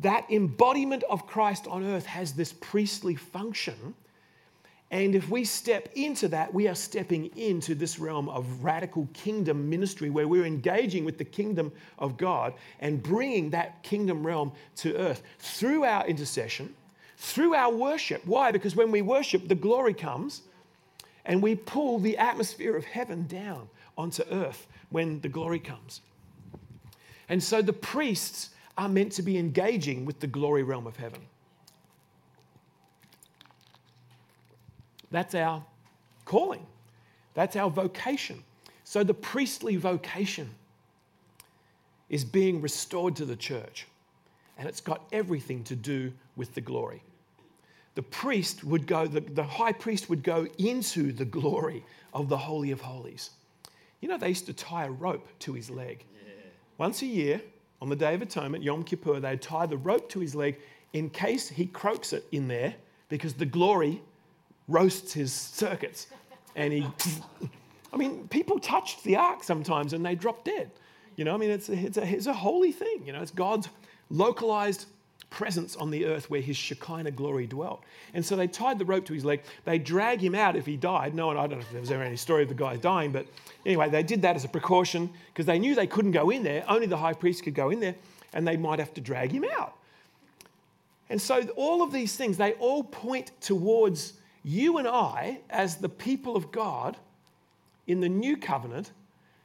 [0.00, 3.94] that embodiment of Christ on earth has this priestly function.
[4.90, 9.68] And if we step into that, we are stepping into this realm of radical kingdom
[9.68, 14.96] ministry where we're engaging with the kingdom of God and bringing that kingdom realm to
[14.96, 16.74] earth through our intercession,
[17.18, 18.24] through our worship.
[18.24, 18.52] Why?
[18.52, 20.42] Because when we worship, the glory comes
[21.24, 26.00] and we pull the atmosphere of heaven down onto earth when the glory comes.
[27.28, 31.20] And so the priests are meant to be engaging with the glory realm of heaven.
[35.10, 35.64] That's our
[36.24, 36.64] calling,
[37.34, 38.44] that's our vocation.
[38.84, 40.50] So the priestly vocation
[42.08, 43.86] is being restored to the church,
[44.56, 47.02] and it's got everything to do with the glory
[47.98, 51.84] the priest would go, the, the high priest would go into the glory
[52.14, 53.30] of the Holy of Holies.
[54.00, 56.04] You know, they used to tie a rope to his leg.
[56.14, 56.30] Yeah.
[56.78, 57.42] Once a year,
[57.82, 60.60] on the Day of Atonement, Yom Kippur, they'd tie the rope to his leg
[60.92, 62.72] in case he croaks it in there
[63.08, 64.00] because the glory
[64.68, 66.06] roasts his circuits.
[66.54, 66.86] And he,
[67.92, 70.70] I mean, people touched the ark sometimes and they dropped dead.
[71.16, 73.02] You know, I mean, it's a, it's a, it's a holy thing.
[73.04, 73.68] You know, it's God's
[74.08, 74.86] localized
[75.30, 77.82] presence on the earth where his Shekinah glory dwelt.
[78.14, 79.42] And so they tied the rope to his leg.
[79.64, 81.14] They drag him out if he died.
[81.14, 83.12] No one, I don't know if there was ever any story of the guy dying,
[83.12, 83.26] but
[83.66, 86.64] anyway, they did that as a precaution because they knew they couldn't go in there.
[86.68, 87.94] Only the high priest could go in there,
[88.32, 89.74] and they might have to drag him out.
[91.10, 94.14] And so all of these things, they all point towards
[94.44, 96.96] you and I as the people of God
[97.86, 98.92] in the new covenant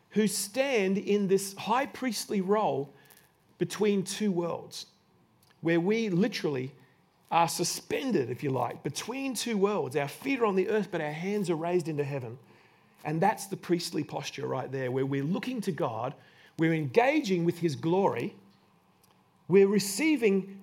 [0.09, 2.93] who stand in this high priestly role
[3.57, 4.87] between two worlds
[5.63, 6.71] where we literally
[7.31, 9.95] are suspended, if you like, between two worlds.
[9.95, 12.37] Our feet are on the earth, but our hands are raised into heaven.
[13.05, 16.13] And that's the priestly posture right there, where we're looking to God,
[16.59, 18.35] we're engaging with His glory,
[19.47, 20.59] we're receiving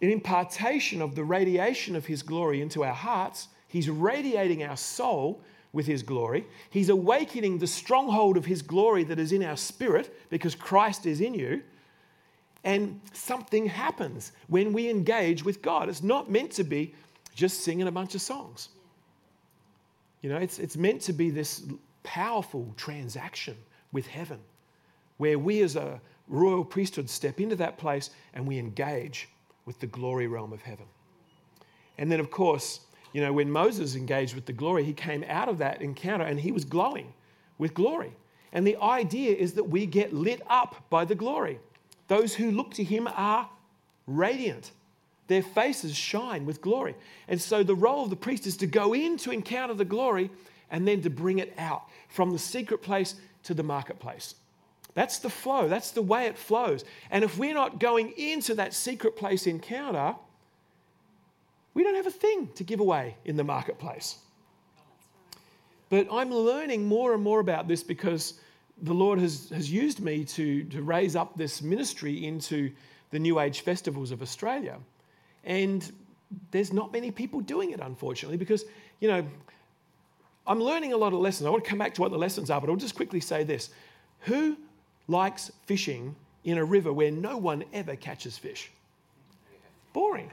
[0.00, 3.48] an impartation of the radiation of His glory into our hearts.
[3.68, 5.40] He's radiating our soul
[5.72, 6.46] with His glory.
[6.70, 11.20] He's awakening the stronghold of His glory that is in our spirit because Christ is
[11.20, 11.62] in you
[12.66, 15.88] and something happens when we engage with God.
[15.88, 16.92] It's not meant to be
[17.32, 18.70] just singing a bunch of songs.
[20.20, 21.62] You know, it's, it's meant to be this
[22.02, 23.56] powerful transaction
[23.92, 24.40] with heaven
[25.18, 29.28] where we as a royal priesthood step into that place and we engage
[29.64, 30.86] with the glory realm of heaven.
[31.98, 32.80] And then, of course,
[33.12, 36.40] you know, when Moses engaged with the glory, he came out of that encounter and
[36.40, 37.12] he was glowing
[37.58, 38.12] with glory.
[38.52, 41.60] And the idea is that we get lit up by the glory.
[42.08, 43.48] Those who look to him are
[44.06, 44.70] radiant.
[45.26, 46.94] Their faces shine with glory.
[47.26, 50.30] And so the role of the priest is to go in to encounter the glory
[50.70, 54.34] and then to bring it out from the secret place to the marketplace.
[54.94, 56.84] That's the flow, that's the way it flows.
[57.10, 60.14] And if we're not going into that secret place encounter,
[61.74, 64.16] we don't have a thing to give away in the marketplace.
[65.90, 68.40] But I'm learning more and more about this because
[68.82, 72.70] the Lord has, has used me to, to raise up this ministry into
[73.10, 74.78] the New Age festivals of Australia.
[75.44, 75.90] And
[76.50, 78.64] there's not many people doing it, unfortunately, because,
[79.00, 79.26] you know,
[80.46, 81.46] I'm learning a lot of lessons.
[81.46, 83.44] I want to come back to what the lessons are, but I'll just quickly say
[83.44, 83.70] this.
[84.20, 84.56] Who
[85.08, 88.70] likes fishing in a river where no one ever catches fish?
[89.92, 90.30] Boring.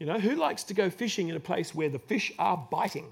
[0.00, 3.06] You know, who likes to go fishing in a place where the fish are biting?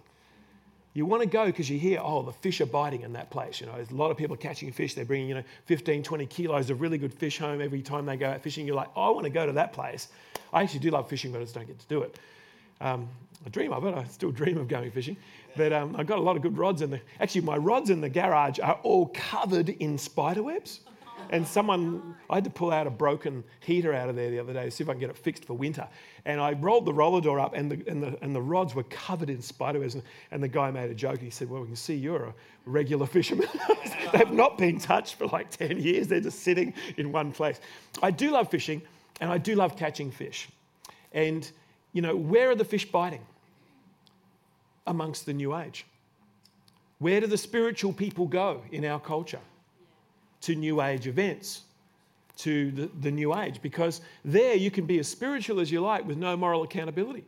[0.95, 3.61] You want to go because you hear, oh, the fish are biting in that place.
[3.61, 4.95] You know, there's a lot of people catching fish.
[4.95, 8.17] They're bringing, you know, 15, 20 kilos of really good fish home every time they
[8.17, 8.67] go out fishing.
[8.67, 10.09] You're like, oh, I want to go to that place.
[10.53, 12.19] I actually do love fishing, but I just don't get to do it.
[12.83, 13.09] Um,
[13.47, 13.95] I dream of it.
[13.95, 15.17] I still dream of going fishing.
[15.57, 17.01] But um, I've got a lot of good rods in the.
[17.21, 20.81] Actually, my rods in the garage are all covered in spider webs.
[21.33, 24.53] And someone, I had to pull out a broken heater out of there the other
[24.53, 25.89] day to see if I can get it fixed for winter.
[26.27, 28.83] And I rolled the roller door up, and the, and the, and the rods were
[28.85, 29.95] covered in spiderwebs.
[29.95, 31.21] And, and the guy made a joke.
[31.21, 32.35] He said, Well, we can see you're a
[32.67, 33.49] regular fisherman.
[34.13, 37.61] They've not been touched for like 10 years, they're just sitting in one place.
[38.03, 38.83] I do love fishing,
[39.23, 40.51] and I do love catching fish.
[41.13, 41.51] And,
[41.95, 43.25] you know, where are the fish biting?
[44.87, 45.87] Amongst the new age.
[46.99, 49.41] Where do the spiritual people go in our culture?
[50.43, 51.63] To New Age events,
[52.39, 56.07] to the, the New Age, because there you can be as spiritual as you like
[56.07, 57.25] with no moral accountability.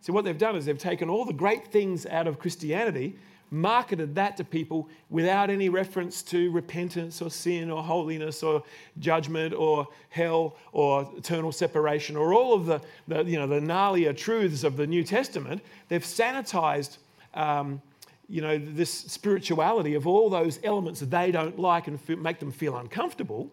[0.00, 3.16] So, what they've done is they've taken all the great things out of Christianity,
[3.50, 8.62] marketed that to people without any reference to repentance or sin or holiness or
[8.98, 14.14] judgment or hell or eternal separation or all of the, the you know, the gnarlier
[14.14, 15.62] truths of the New Testament.
[15.88, 16.98] They've sanitized.
[17.32, 17.80] Um,
[18.28, 22.52] you know, this spirituality of all those elements that they don't like and make them
[22.52, 23.50] feel uncomfortable.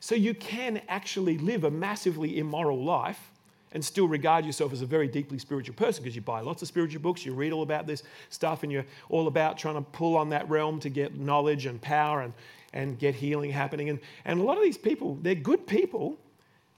[0.00, 3.30] So you can actually live a massively immoral life
[3.72, 6.68] and still regard yourself as a very deeply spiritual person because you buy lots of
[6.68, 10.16] spiritual books, you read all about this stuff, and you're all about trying to pull
[10.16, 12.32] on that realm to get knowledge and power and,
[12.72, 13.88] and get healing happening.
[13.88, 16.18] And, and a lot of these people, they're good people,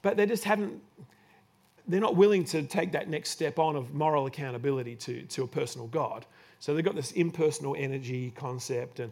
[0.03, 0.83] but they just haven't,
[1.93, 5.47] they're not willing to take that next step on of moral accountability to, to a
[5.47, 6.25] personal God.
[6.61, 9.11] So they've got this impersonal energy concept, and,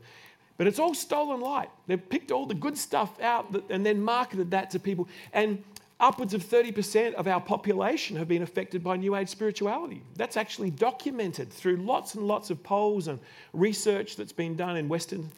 [0.57, 1.71] but it's all stolen light.
[1.87, 5.09] They've picked all the good stuff out that, and then marketed that to people.
[5.33, 5.63] And
[5.99, 10.03] upwards of 30% of our population have been affected by New Age spirituality.
[10.17, 13.19] That's actually documented through lots and lots of polls and
[13.53, 15.31] research that's been done in Western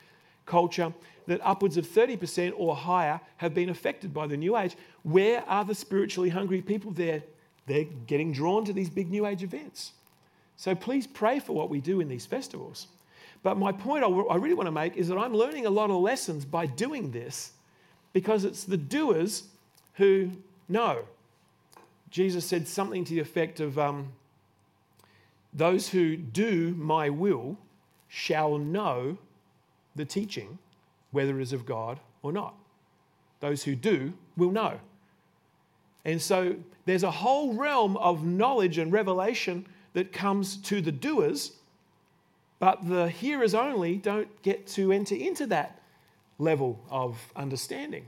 [0.47, 0.93] culture
[1.27, 4.77] that upwards of 30% or higher have been affected by the New Age.
[5.03, 6.91] Where are the spiritually hungry people?
[6.91, 7.23] They're,
[7.67, 9.93] they're getting drawn to these big New Age events.
[10.57, 12.89] So please pray for what we do in these festivals.
[13.43, 15.97] But my point I really want to make is that I'm learning a lot of
[15.97, 17.53] lessons by doing this
[18.13, 19.45] because it's the doers
[19.95, 20.31] who
[20.69, 21.05] know.
[22.11, 24.13] Jesus said something to the effect of um,
[25.53, 27.59] those who do my will
[28.09, 29.17] shall know
[29.97, 30.59] the teaching,
[31.11, 32.55] whether it is of God or not.
[33.41, 34.79] Those who do will know.
[36.05, 41.53] And so there's a whole realm of knowledge and revelation that comes to the doers,
[42.59, 45.81] but the hearers only don't get to enter into that
[46.39, 48.07] level of understanding.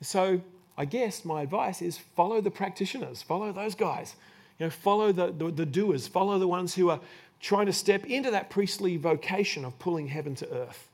[0.00, 0.40] So
[0.76, 4.14] I guess my advice is follow the practitioners, follow those guys.
[4.58, 7.00] You know, follow the, the, the doers, follow the ones who are
[7.40, 10.88] trying to step into that priestly vocation of pulling heaven to earth.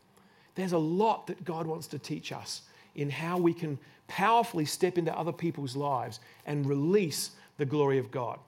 [0.55, 2.63] There's a lot that God wants to teach us
[2.95, 3.79] in how we can
[4.09, 8.39] powerfully step into other people's lives and release the glory of God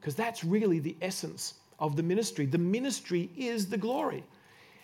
[0.00, 2.46] because that's really the essence of the ministry.
[2.46, 4.24] The ministry is the glory.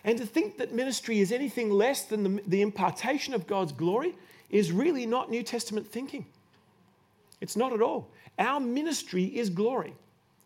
[0.03, 4.15] And to think that ministry is anything less than the, the impartation of God's glory
[4.49, 6.25] is really not New Testament thinking.
[7.41, 8.09] It's not at all.
[8.37, 9.93] Our ministry is glory.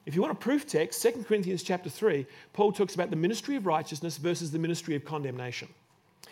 [0.06, 3.56] If you want a proof text, 2 Corinthians chapter 3, Paul talks about the ministry
[3.56, 5.70] of righteousness versus the ministry of condemnation.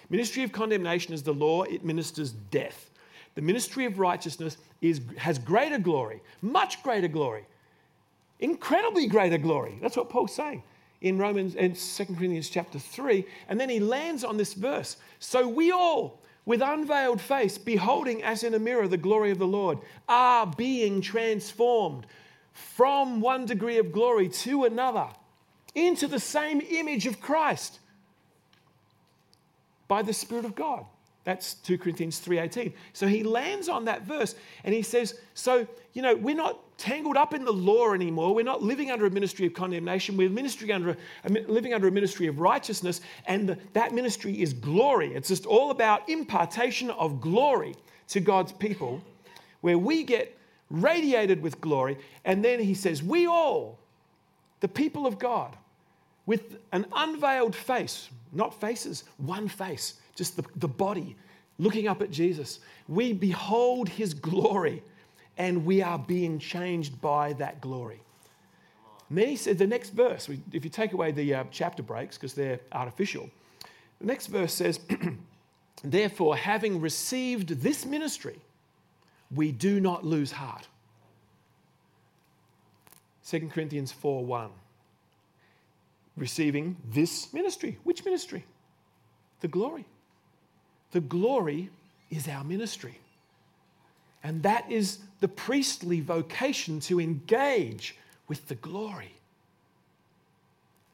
[0.09, 2.89] Ministry of condemnation is the law, it ministers death.
[3.35, 7.45] The ministry of righteousness is, has greater glory, much greater glory
[8.41, 9.77] incredibly greater glory.
[9.81, 10.63] That's what Paul's saying
[10.99, 13.25] in Romans and 2 Corinthians chapter 3.
[13.47, 14.97] And then he lands on this verse.
[15.19, 19.47] So we all, with unveiled face, beholding as in a mirror the glory of the
[19.47, 19.77] Lord,
[20.09, 22.05] are being transformed
[22.51, 25.07] from one degree of glory to another
[25.73, 27.79] into the same image of Christ
[29.87, 30.85] by the Spirit of God.
[31.23, 32.73] That's 2 Corinthians 3:18.
[32.93, 37.15] So he lands on that verse and he says, so, you know, we're not tangled
[37.15, 38.33] up in the law anymore.
[38.33, 40.17] We're not living under a ministry of condemnation.
[40.17, 44.53] We're ministry under a, living under a ministry of righteousness and the, that ministry is
[44.53, 45.13] glory.
[45.13, 47.75] It's just all about impartation of glory
[48.09, 49.03] to God's people
[49.61, 50.35] where we get
[50.71, 53.77] radiated with glory and then he says, "We all,
[54.59, 55.55] the people of God,
[56.25, 61.15] with an unveiled face, not faces, one face just the, the body,
[61.59, 62.59] looking up at Jesus.
[62.87, 64.83] We behold his glory
[65.37, 68.01] and we are being changed by that glory.
[69.09, 72.17] And then he said, the next verse, if you take away the uh, chapter breaks
[72.17, 73.29] because they're artificial,
[73.99, 74.79] the next verse says,
[75.83, 78.39] Therefore, having received this ministry,
[79.33, 80.67] we do not lose heart.
[83.27, 84.49] 2 Corinthians 4 1.
[86.17, 87.77] Receiving this ministry.
[87.83, 88.45] Which ministry?
[89.39, 89.85] The glory.
[90.91, 91.69] The glory
[92.09, 92.99] is our ministry.
[94.23, 97.95] And that is the priestly vocation to engage
[98.27, 99.13] with the glory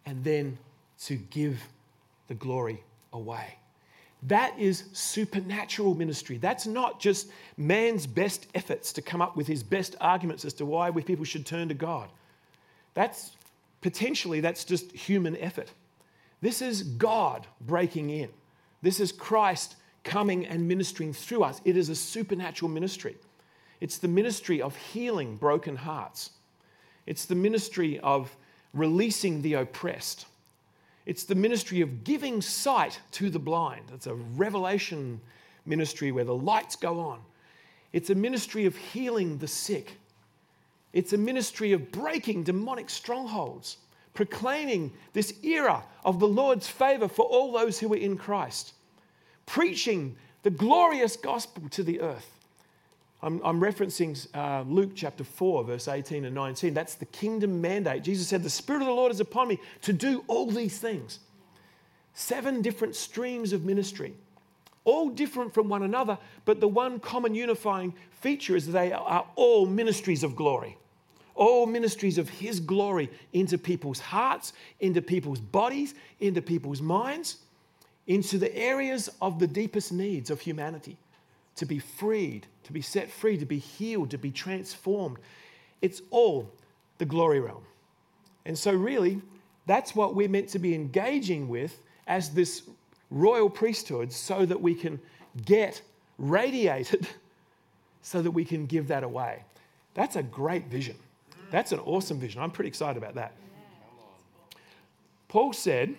[0.06, 0.58] and then
[1.02, 1.62] to give
[2.28, 2.82] the glory
[3.12, 3.56] away.
[4.24, 6.38] That is supernatural ministry.
[6.38, 10.66] That's not just man's best efforts to come up with his best arguments as to
[10.66, 12.10] why we people should turn to God.
[12.94, 13.32] That's
[13.82, 15.70] potentially that's just human effort.
[16.42, 18.30] This is God breaking in.
[18.82, 19.76] This is Christ
[20.08, 21.62] coming and ministering through us.
[21.66, 23.18] It is a supernatural ministry.
[23.82, 26.32] It's the ministry of healing broken hearts,
[27.06, 28.36] it's the ministry of
[28.74, 30.26] releasing the oppressed,
[31.06, 33.84] It's the ministry of giving sight to the blind.
[33.94, 35.22] It's a revelation
[35.66, 37.20] ministry where the lights go on.
[37.94, 39.94] It's a ministry of healing the sick.
[40.92, 43.78] It's a ministry of breaking demonic strongholds,
[44.14, 48.74] proclaiming this era of the Lord's favor for all those who are in Christ,
[49.48, 52.38] preaching the glorious gospel to the earth.
[53.24, 56.76] I'm, I'm referencing uh, Luke chapter 4, verse 18 and 19.
[56.76, 58.04] That's the kingdom mandate.
[58.04, 61.20] Jesus said, The Spirit of the Lord is upon me to do all these things.
[62.14, 64.14] Seven different streams of ministry,
[64.84, 69.66] all different from one another, but the one common unifying feature is they are all
[69.66, 70.78] ministries of glory.
[71.34, 77.38] All ministries of His glory into people's hearts, into people's bodies, into people's minds,
[78.08, 80.98] into the areas of the deepest needs of humanity
[81.58, 85.18] to be freed, to be set free, to be healed, to be transformed.
[85.82, 86.50] It's all
[86.98, 87.64] the glory realm.
[88.46, 89.22] And so, really,
[89.66, 92.64] that's what we're meant to be engaging with as this
[93.12, 95.00] royal priesthood so that we can
[95.46, 95.82] get
[96.18, 97.08] radiated,
[98.02, 99.44] so that we can give that away.
[99.94, 100.96] That's a great vision.
[101.52, 102.42] That's an awesome vision.
[102.42, 103.34] I'm pretty excited about that.
[105.28, 105.96] Paul said,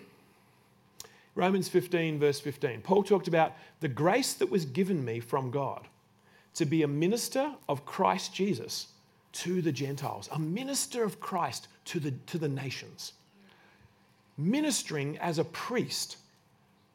[1.39, 2.81] Romans 15, verse 15.
[2.81, 5.87] Paul talked about the grace that was given me from God
[6.55, 8.87] to be a minister of Christ Jesus
[9.31, 13.13] to the Gentiles, a minister of Christ to the, to the nations,
[14.37, 16.17] ministering as a priest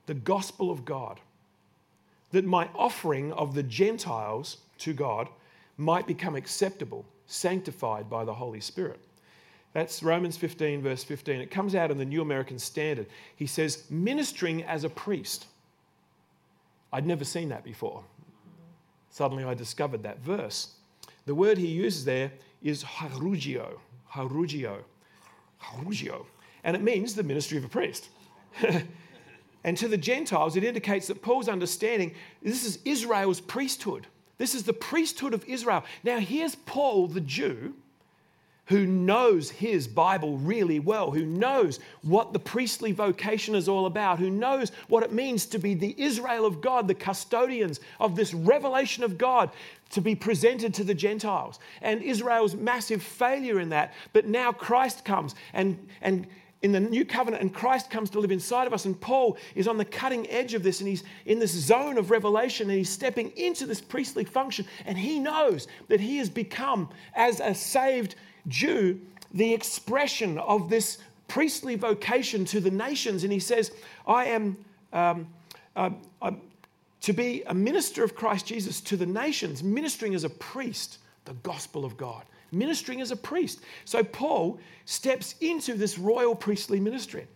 [0.04, 1.20] the gospel of God,
[2.32, 5.26] that my offering of the Gentiles to God
[5.78, 9.00] might become acceptable, sanctified by the Holy Spirit.
[9.74, 11.40] That's Romans 15, verse 15.
[11.40, 13.06] It comes out in the New American Standard.
[13.36, 15.46] He says, ministering as a priest.
[16.92, 18.04] I'd never seen that before.
[19.10, 20.68] Suddenly I discovered that verse.
[21.26, 22.30] The word he uses there
[22.62, 23.78] is harugio,
[24.12, 24.78] harugio,
[25.60, 26.24] harugio.
[26.62, 28.08] And it means the ministry of a priest.
[29.64, 34.06] and to the Gentiles, it indicates that Paul's understanding this is Israel's priesthood.
[34.38, 35.84] This is the priesthood of Israel.
[36.04, 37.74] Now, here's Paul, the Jew,
[38.66, 44.18] who knows his Bible really well, who knows what the priestly vocation is all about,
[44.18, 48.32] who knows what it means to be the Israel of God, the custodians of this
[48.32, 49.50] revelation of God
[49.90, 51.58] to be presented to the Gentiles.
[51.82, 53.92] And Israel's massive failure in that.
[54.12, 56.26] But now Christ comes and, and
[56.62, 58.86] in the new covenant, and Christ comes to live inside of us.
[58.86, 62.10] And Paul is on the cutting edge of this, and he's in this zone of
[62.10, 64.64] revelation, and he's stepping into this priestly function.
[64.86, 68.14] And he knows that he has become, as a saved
[68.48, 69.00] Jew
[69.34, 73.24] the expression of this priestly vocation to the nations.
[73.24, 73.72] And he says,
[74.06, 74.56] I am
[74.92, 75.26] um,
[75.74, 75.90] uh,
[76.22, 76.30] uh,
[77.00, 81.34] to be a minister of Christ Jesus to the nations, ministering as a priest, the
[81.42, 83.60] gospel of God, ministering as a priest.
[83.84, 87.26] So Paul steps into this royal priestly ministry.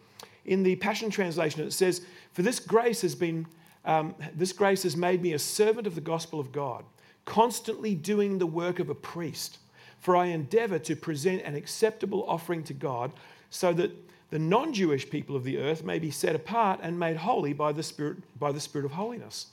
[0.45, 2.03] In the Passion Translation, it says,
[2.33, 3.47] For this grace has been,
[3.85, 6.85] um, this grace has made me a servant of the gospel of God,
[7.25, 9.59] constantly doing the work of a priest
[10.01, 13.13] for I endeavor to present an acceptable offering to God
[13.51, 13.93] so that
[14.31, 17.73] the non Jewish people of the earth may be set apart and made holy by
[17.73, 19.47] the, Spirit, by the Spirit of holiness.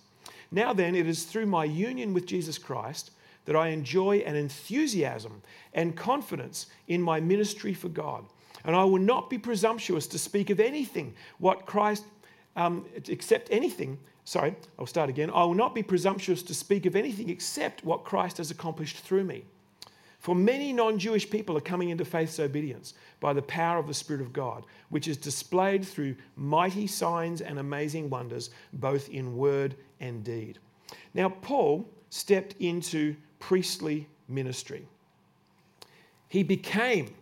[0.52, 3.12] Now then, it is through my union with Jesus Christ
[3.46, 5.42] that I enjoy an enthusiasm
[5.74, 8.26] and confidence in my ministry for God.
[8.64, 12.04] And I will not be presumptuous to speak of anything what Christ,
[12.56, 15.30] um, except anything, sorry, I'll start again.
[15.30, 19.24] I will not be presumptuous to speak of anything except what Christ has accomplished through
[19.24, 19.46] me.
[20.26, 23.94] For many non Jewish people are coming into faith's obedience by the power of the
[23.94, 29.76] Spirit of God, which is displayed through mighty signs and amazing wonders, both in word
[30.00, 30.58] and deed.
[31.14, 34.88] Now, Paul stepped into priestly ministry.
[36.28, 37.14] He became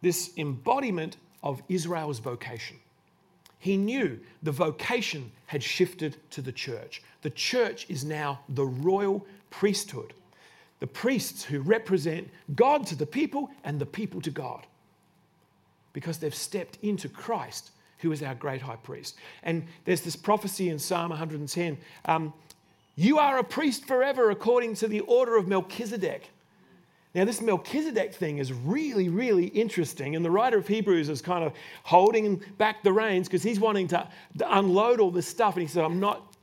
[0.00, 2.76] this embodiment of Israel's vocation.
[3.58, 7.02] He knew the vocation had shifted to the church.
[7.22, 10.14] The church is now the royal priesthood
[10.80, 14.66] the priests who represent God to the people and the people to God
[15.92, 19.16] because they've stepped into Christ, who is our great high priest.
[19.42, 22.34] And there's this prophecy in Psalm 110 um,
[22.96, 26.30] You are a priest forever according to the order of Melchizedek.
[27.14, 30.16] Now, this Melchizedek thing is really, really interesting.
[30.16, 31.52] And the writer of Hebrews is kind of
[31.84, 34.08] holding back the reins because he's wanting to,
[34.44, 35.54] unload all this stuff.
[35.54, 36.34] And he said, I'm not,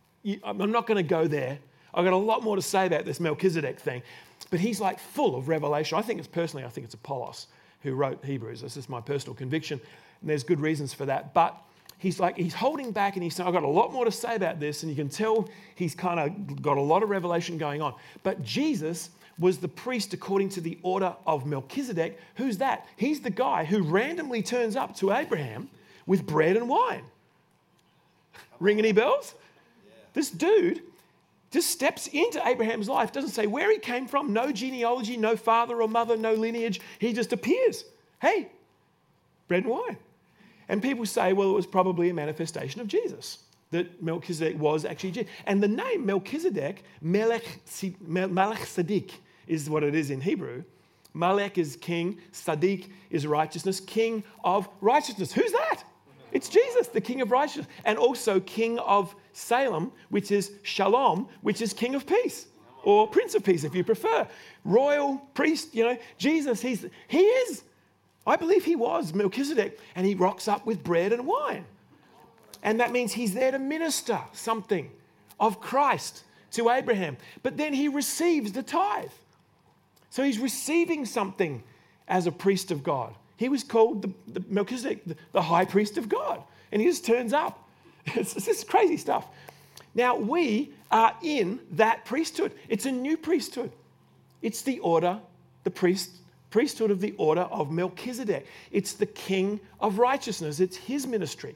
[0.46, 1.60] I'm not going to go there.
[1.94, 4.02] I've got a lot more to say about this Melchizedek thing.
[4.50, 5.98] But he's like full of revelation.
[5.98, 7.48] I think it's personally, I think it's Apollos
[7.84, 8.62] who wrote Hebrews.
[8.62, 9.80] This is my personal conviction.
[10.22, 11.34] And there's good reasons for that.
[11.34, 11.56] But
[11.98, 14.36] he's like, he's holding back and he's saying, I've got a lot more to say
[14.36, 14.84] about this.
[14.84, 17.94] And you can tell he's kind of got a lot of revelation going on.
[18.24, 22.20] But Jesus was the priest according to the order of Melchizedek.
[22.36, 22.86] Who's that?
[22.98, 25.70] He's the guy who randomly turns up to Abraham
[26.06, 27.04] with bread and wine.
[28.60, 29.34] Ring any bells?
[30.14, 30.82] This dude
[31.52, 35.82] just steps into Abraham's life, doesn't say where he came from, no genealogy, no father
[35.82, 36.82] or mother, no lineage.
[36.98, 37.84] He just appears.
[38.22, 38.50] Hey,
[39.48, 39.98] bread and wine.
[40.70, 43.40] And people say, well, it was probably a manifestation of Jesus,
[43.72, 45.32] that Melchizedek was actually Jesus.
[45.46, 47.60] And the name Melchizedek, Melech,
[48.08, 49.12] Melech Sadiq,
[49.48, 50.64] is what it is in Hebrew.
[51.14, 55.34] Malek is king, Sadiq is righteousness, king of righteousness.
[55.34, 55.84] Who's that?
[56.32, 61.62] It's Jesus, the king of righteousness, and also king of Salem, which is Shalom, which
[61.62, 62.48] is king of peace,
[62.84, 64.28] or prince of peace if you prefer.
[64.64, 67.64] Royal priest, you know, Jesus, he's, he is.
[68.26, 71.66] I believe he was Melchizedek, and he rocks up with bread and wine.
[72.64, 74.92] And that means he's there to minister something
[75.40, 77.18] of Christ to Abraham.
[77.44, 79.10] But then he receives the tithe.
[80.10, 81.64] So he's receiving something
[82.08, 83.16] as a priest of God.
[83.42, 86.44] He was called the, the Melchizedek, the, the, high priest of God.
[86.72, 87.68] And he just turns up.
[88.16, 89.26] It's, this crazy stuff.
[89.96, 92.52] Now, we are in that priesthood.
[92.70, 93.72] It's a new priesthood.
[94.44, 95.20] It's the order,
[95.64, 96.12] the priest,
[96.52, 98.46] priesthood of the order of Melchizedek.
[98.72, 100.60] It's the king of righteousness.
[100.60, 101.56] It's his ministry.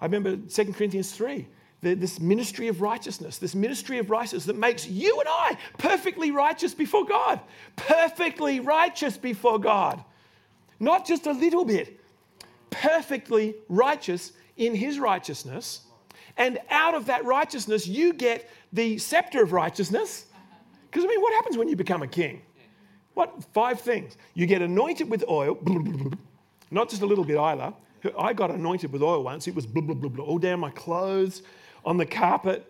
[0.00, 1.46] I remember 2 Corinthians 3
[1.82, 6.30] the, this ministry of righteousness, this ministry of righteousness that makes you and I perfectly
[6.30, 7.38] righteous before God.
[7.76, 10.02] Perfectly righteous before God.
[10.80, 12.00] Not just a little bit,
[12.70, 15.82] perfectly righteous in His righteousness.
[16.36, 20.26] And out of that righteousness, you get the scepter of righteousness.
[20.90, 22.42] Because, I mean, what happens when you become a king?
[23.14, 23.44] What?
[23.52, 24.16] Five things.
[24.34, 25.58] You get anointed with oil,
[26.70, 27.74] not just a little bit either.
[28.18, 29.46] I got anointed with oil once.
[29.46, 31.42] It was blah, blah, blah, blah, all down my clothes,
[31.84, 32.66] on the carpet.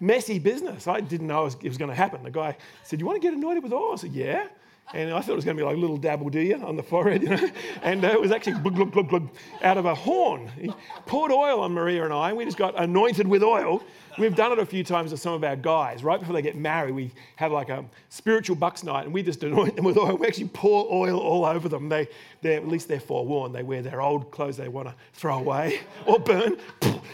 [0.00, 0.86] Messy business.
[0.88, 2.22] I didn't know it was, going to happen.
[2.22, 3.92] The guy said, You want to get anointed with oil?
[3.92, 4.46] I said, Yeah.
[4.92, 6.76] And I thought it was going to be like a little dabble do you on
[6.76, 7.50] the forehead, you know.
[7.82, 9.28] And uh, it was actually glug, glug, glug, glug,
[9.62, 10.48] out of a horn.
[10.60, 10.72] He
[11.06, 12.32] poured oil on Maria and I.
[12.32, 13.82] We just got anointed with oil.
[14.18, 16.04] We've done it a few times with some of our guys.
[16.04, 19.42] Right before they get married, we have like a spiritual bucks night and we just
[19.42, 20.16] anoint them with oil.
[20.16, 21.88] We actually pour oil all over them.
[21.88, 22.06] They,
[22.42, 23.54] they're, at least they're forewarned.
[23.54, 26.56] They wear their old clothes they want to throw away or burn.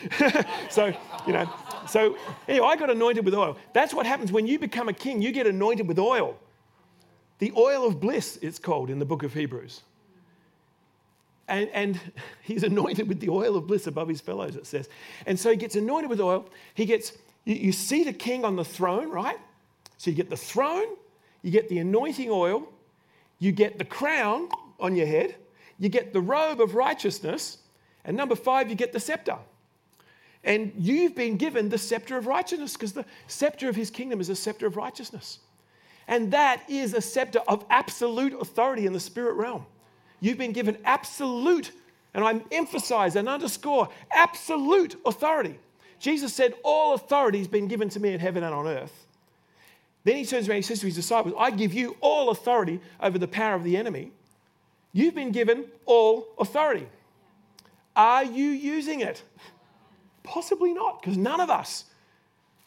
[0.70, 0.92] so,
[1.26, 1.50] you know,
[1.88, 3.56] so anyway, I got anointed with oil.
[3.72, 5.22] That's what happens when you become a king.
[5.22, 6.36] You get anointed with oil.
[7.40, 9.80] The oil of bliss, it's called in the book of Hebrews.
[11.48, 12.00] And, and,
[12.42, 14.88] he's anointed with the oil of bliss above his fellows, it says.
[15.26, 16.46] And so he gets anointed with oil.
[16.74, 17.12] He gets,
[17.44, 19.38] you, you see the king on the throne, right?
[19.96, 20.86] So you get the throne,
[21.42, 22.68] you get the anointing oil,
[23.38, 25.34] you get the crown on your head,
[25.78, 27.58] you get the robe of righteousness,
[28.04, 29.36] and number five, you get the scepter.
[30.44, 34.28] And you've been given the scepter of righteousness because the scepter of his kingdom is
[34.28, 35.38] a scepter of righteousness.
[36.10, 39.64] And that is a scepter of absolute authority in the spirit realm.
[40.20, 41.70] You've been given absolute,
[42.12, 45.56] and I emphasize and underscore absolute authority.
[46.00, 49.06] Jesus said, All authority has been given to me in heaven and on earth.
[50.02, 53.16] Then he turns around and says to his disciples, I give you all authority over
[53.16, 54.10] the power of the enemy.
[54.92, 56.88] You've been given all authority.
[57.94, 59.22] Are you using it?
[60.24, 61.84] Possibly not, because none of us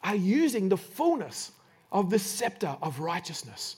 [0.02, 1.52] are using the fullness
[1.94, 3.76] of the scepter of righteousness.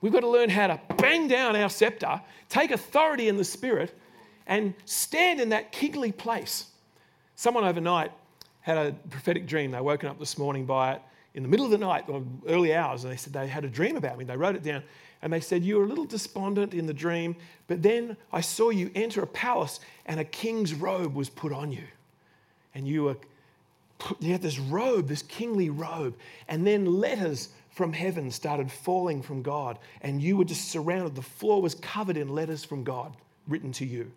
[0.00, 3.94] We've got to learn how to bang down our scepter, take authority in the spirit,
[4.46, 6.68] and stand in that kingly place.
[7.36, 8.10] Someone overnight
[8.62, 9.70] had a prophetic dream.
[9.70, 11.02] They woken up this morning by it
[11.34, 13.68] in the middle of the night, or early hours, and they said they had a
[13.68, 14.24] dream about me.
[14.24, 14.82] They wrote it down,
[15.20, 17.36] and they said, You were a little despondent in the dream,
[17.66, 21.70] but then I saw you enter a palace, and a king's robe was put on
[21.70, 21.84] you.
[22.74, 23.16] And you were
[24.20, 26.16] you had this robe, this kingly robe,
[26.48, 31.14] and then letters from heaven started falling from God, and you were just surrounded.
[31.14, 34.10] The floor was covered in letters from God written to you.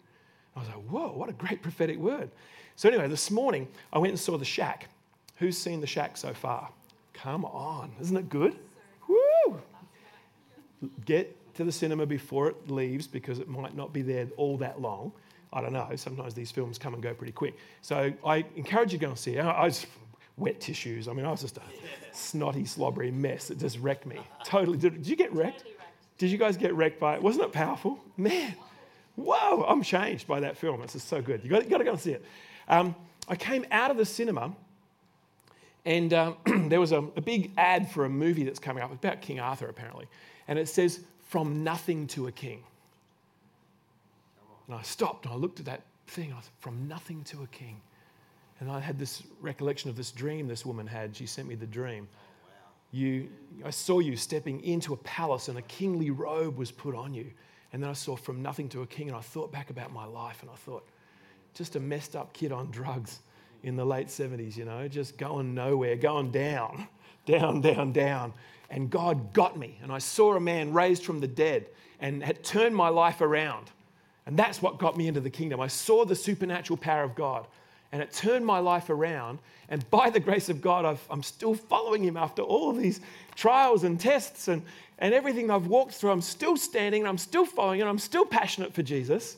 [0.55, 2.29] I was like, whoa, what a great prophetic word.
[2.75, 4.89] So, anyway, this morning I went and saw The Shack.
[5.37, 6.69] Who's seen The Shack so far?
[7.13, 8.57] Come on, isn't it good?
[9.07, 9.61] Woo!
[11.05, 14.81] Get to the cinema before it leaves because it might not be there all that
[14.81, 15.11] long.
[15.53, 15.89] I don't know.
[15.95, 17.57] Sometimes these films come and go pretty quick.
[17.81, 19.41] So I encourage you to go and see it.
[19.41, 19.85] I was
[20.37, 21.07] wet tissues.
[21.07, 21.61] I mean, I was just a
[22.13, 24.19] snotty, slobbery mess that just wrecked me.
[24.45, 24.77] Totally.
[24.77, 25.65] Did, did you get wrecked?
[26.17, 27.21] Did you guys get wrecked by it?
[27.21, 27.99] Wasn't it powerful?
[28.15, 28.55] Man,
[29.15, 30.81] whoa, I'm changed by that film.
[30.83, 31.41] It's just so good.
[31.43, 32.23] You've got, got to go and see it.
[32.67, 32.95] Um,
[33.27, 34.53] I came out of the cinema
[35.85, 36.37] and um,
[36.69, 39.67] there was a, a, big ad for a movie that's coming up about King Arthur,
[39.67, 40.07] apparently.
[40.47, 42.63] And it says, From Nothing to a King.
[44.71, 46.31] And I stopped and I looked at that thing.
[46.31, 47.81] I said, From nothing to a king.
[48.61, 51.13] And I had this recollection of this dream this woman had.
[51.13, 52.07] She sent me the dream.
[52.91, 53.27] You,
[53.65, 57.31] I saw you stepping into a palace and a kingly robe was put on you.
[57.73, 59.09] And then I saw from nothing to a king.
[59.09, 60.87] And I thought back about my life and I thought,
[61.53, 63.19] just a messed up kid on drugs
[63.63, 66.87] in the late 70s, you know, just going nowhere, going down,
[67.25, 68.33] down, down, down.
[68.69, 69.77] And God got me.
[69.83, 71.67] And I saw a man raised from the dead
[71.99, 73.69] and had turned my life around.
[74.25, 75.59] And that's what got me into the kingdom.
[75.59, 77.47] I saw the supernatural power of God
[77.91, 79.39] and it turned my life around.
[79.69, 83.01] And by the grace of God, i am still following him after all of these
[83.35, 84.63] trials and tests and,
[84.99, 86.11] and everything I've walked through.
[86.11, 89.37] I'm still standing and I'm still following and I'm still passionate for Jesus.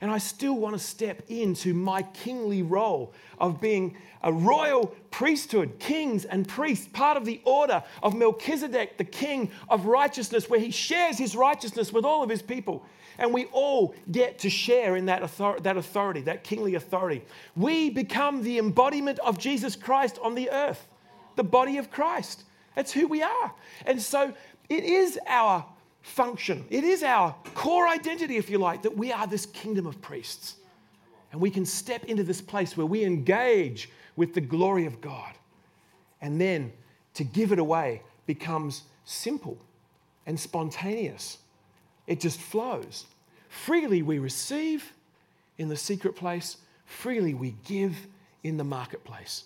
[0.00, 5.78] And I still want to step into my kingly role of being a royal priesthood,
[5.78, 10.70] kings and priests, part of the order of Melchizedek, the king of righteousness, where he
[10.70, 12.84] shares his righteousness with all of his people.
[13.18, 15.20] And we all get to share in that,
[15.62, 17.24] that authority, that kingly authority.
[17.54, 20.86] We become the embodiment of Jesus Christ on the earth,
[21.36, 22.44] the body of Christ.
[22.74, 23.52] That's who we are.
[23.86, 24.34] And so
[24.68, 25.64] it is our
[26.02, 30.00] function, it is our core identity, if you like, that we are this kingdom of
[30.00, 30.56] priests.
[31.32, 35.32] And we can step into this place where we engage with the glory of God.
[36.20, 36.72] And then
[37.14, 39.58] to give it away becomes simple
[40.26, 41.38] and spontaneous
[42.06, 43.06] it just flows.
[43.48, 44.92] Freely we receive
[45.58, 47.94] in the secret place, freely we give
[48.42, 49.44] in the marketplace.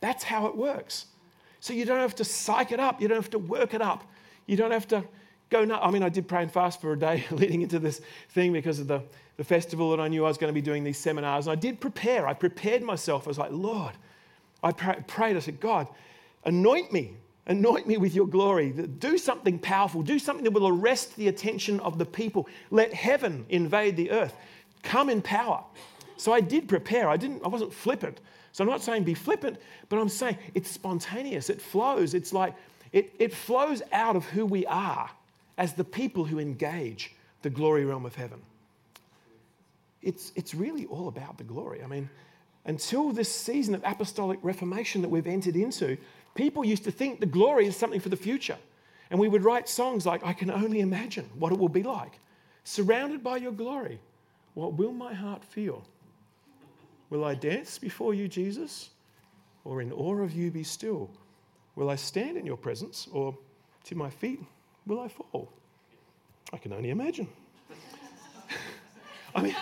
[0.00, 1.06] That's how it works.
[1.60, 4.04] So you don't have to psych it up, you don't have to work it up,
[4.46, 5.04] you don't have to
[5.50, 5.82] go nuts.
[5.84, 8.00] I mean, I did pray and fast for a day leading into this
[8.30, 9.02] thing because of the,
[9.36, 11.46] the festival that I knew I was going to be doing these seminars.
[11.46, 13.26] And I did prepare, I prepared myself.
[13.26, 13.92] I was like, Lord,
[14.62, 15.88] I prayed, I said, God,
[16.44, 17.16] anoint me
[17.48, 18.70] Anoint me with your glory.
[18.72, 20.02] Do something powerful.
[20.02, 22.46] Do something that will arrest the attention of the people.
[22.70, 24.34] Let heaven invade the earth.
[24.82, 25.64] Come in power.
[26.18, 27.08] So I did prepare.
[27.08, 27.42] I didn't.
[27.44, 28.20] I wasn't flippant.
[28.52, 29.56] So I'm not saying be flippant,
[29.88, 31.48] but I'm saying it's spontaneous.
[31.48, 32.12] It flows.
[32.12, 32.54] It's like
[32.92, 35.10] it, it flows out of who we are
[35.56, 38.40] as the people who engage the glory realm of heaven.
[40.02, 41.82] It's, it's really all about the glory.
[41.82, 42.08] I mean,
[42.64, 45.96] until this season of apostolic reformation that we've entered into,
[46.38, 48.56] people used to think the glory is something for the future.
[49.10, 52.20] And we would write songs like, I can only imagine what it will be like.
[52.62, 53.98] Surrounded by your glory,
[54.54, 55.84] what will my heart feel?
[57.10, 58.90] Will I dance before you, Jesus?
[59.64, 61.10] Or in awe of you be still?
[61.74, 63.08] Will I stand in your presence?
[63.12, 63.36] Or
[63.84, 64.40] to my feet
[64.86, 65.52] will I fall?
[66.52, 67.26] I can only imagine.
[69.34, 69.56] I mean,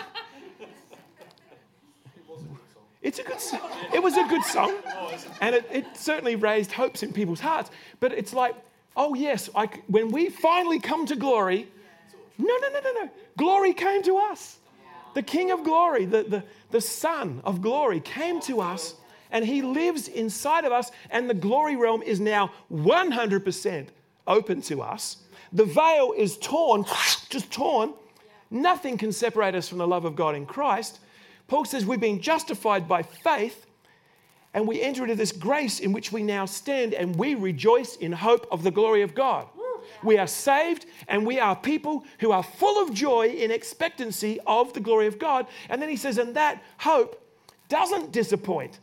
[3.01, 3.37] it's a good.
[3.93, 4.73] It was a good song.
[5.41, 7.69] And it, it certainly raised hopes in people's hearts.
[7.99, 8.55] But it's like,
[8.95, 11.67] oh, yes, I, when we finally come to glory,
[12.37, 13.09] no, no, no, no, no.
[13.37, 14.57] Glory came to us.
[15.13, 18.95] The King of glory, the, the, the Son of glory came to us
[19.31, 23.87] and he lives inside of us, and the glory realm is now 100%
[24.25, 25.17] open to us.
[25.53, 26.85] The veil is torn,
[27.29, 27.93] just torn.
[28.49, 30.99] Nothing can separate us from the love of God in Christ.
[31.47, 33.65] Paul says we've been justified by faith
[34.53, 38.11] and we enter into this grace in which we now stand and we rejoice in
[38.11, 39.47] hope of the glory of God.
[40.03, 44.73] We are saved and we are people who are full of joy in expectancy of
[44.73, 45.47] the glory of God.
[45.69, 47.23] And then he says, and that hope
[47.69, 48.79] doesn't disappoint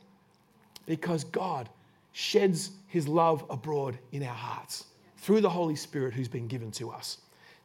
[0.86, 1.68] because God
[2.12, 4.84] sheds his love abroad in our hearts
[5.18, 7.18] through the Holy Spirit who's been given to us.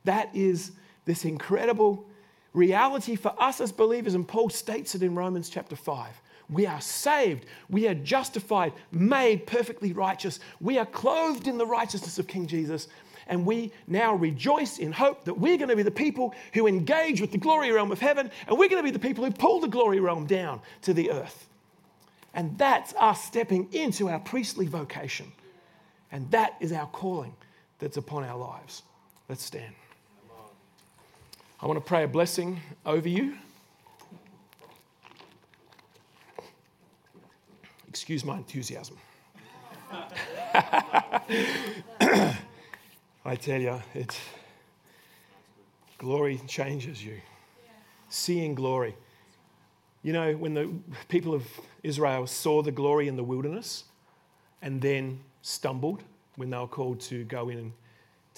[0.05, 0.71] That is
[1.05, 2.05] this incredible
[2.53, 6.21] reality for us as believers, and Paul states it in Romans chapter 5.
[6.49, 12.17] We are saved, we are justified, made perfectly righteous, we are clothed in the righteousness
[12.17, 12.87] of King Jesus,
[13.27, 17.21] and we now rejoice in hope that we're going to be the people who engage
[17.21, 19.59] with the glory realm of heaven, and we're going to be the people who pull
[19.59, 21.47] the glory realm down to the earth.
[22.33, 25.31] And that's us stepping into our priestly vocation.
[26.11, 27.35] And that is our calling
[27.77, 28.83] that's upon our lives.
[29.27, 29.73] Let's stand.
[31.61, 33.35] I want to pray a blessing over you.
[37.89, 38.95] Excuse my enthusiasm.
[42.01, 44.17] I tell you, it's
[45.97, 47.19] glory changes you.
[48.07, 48.95] Seeing glory.
[50.01, 50.71] You know, when the
[51.09, 51.45] people of
[51.83, 53.83] Israel saw the glory in the wilderness
[54.61, 56.03] and then stumbled
[56.37, 57.73] when they were called to go in and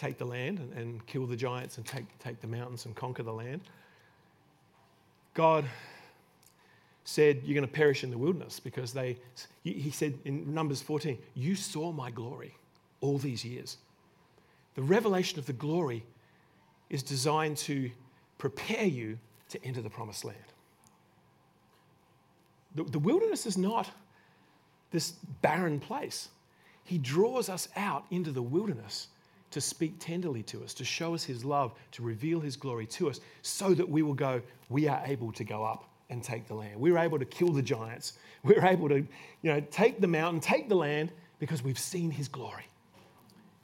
[0.01, 3.21] take the land and, and kill the giants and take, take the mountains and conquer
[3.21, 3.61] the land.
[5.35, 5.63] God
[7.03, 9.17] said, You're going to perish in the wilderness because they,
[9.63, 12.55] he said in Numbers 14, You saw my glory
[12.99, 13.77] all these years.
[14.73, 16.03] The revelation of the glory
[16.89, 17.91] is designed to
[18.39, 20.37] prepare you to enter the promised land.
[22.73, 23.89] The, the wilderness is not
[24.89, 26.29] this barren place.
[26.85, 29.07] He draws us out into the wilderness
[29.51, 33.09] to speak tenderly to us, to show us his love, to reveal his glory to
[33.09, 36.53] us, so that we will go, we are able to go up and take the
[36.53, 36.79] land.
[36.79, 38.13] We're able to kill the giants.
[38.43, 39.07] We're able to, you
[39.43, 42.65] know, take the mountain, take the land because we've seen his glory.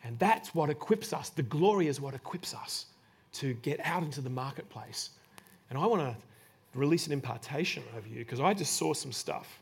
[0.03, 1.29] And that's what equips us.
[1.29, 2.85] The glory is what equips us
[3.33, 5.11] to get out into the marketplace.
[5.69, 6.15] And I want to
[6.73, 9.61] release an impartation over you because I just saw some stuff.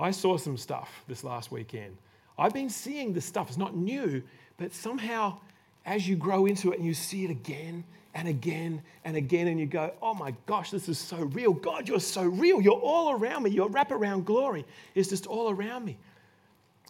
[0.00, 1.96] I saw some stuff this last weekend.
[2.38, 3.48] I've been seeing this stuff.
[3.48, 4.22] It's not new,
[4.58, 5.38] but somehow
[5.86, 7.82] as you grow into it and you see it again
[8.14, 11.52] and again and again, and you go, oh my gosh, this is so real.
[11.52, 12.60] God, you're so real.
[12.60, 13.50] You're all around me.
[13.50, 15.96] Your wraparound glory is just all around me.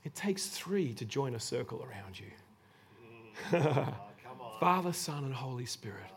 [0.05, 2.27] It takes three to join a circle around you
[3.53, 3.95] mm.
[4.61, 6.11] Father, Son, and Holy Spirit.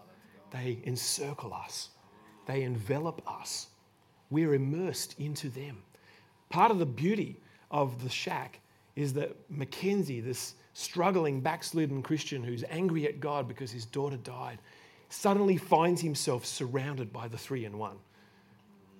[0.49, 1.89] They encircle us,
[2.45, 3.67] they envelop us.
[4.29, 5.83] We're immersed into them.
[6.49, 7.37] Part of the beauty
[7.69, 8.59] of the shack
[8.95, 14.59] is that Mackenzie, this struggling, backslidden Christian who's angry at God because his daughter died,
[15.09, 17.97] suddenly finds himself surrounded by the three in one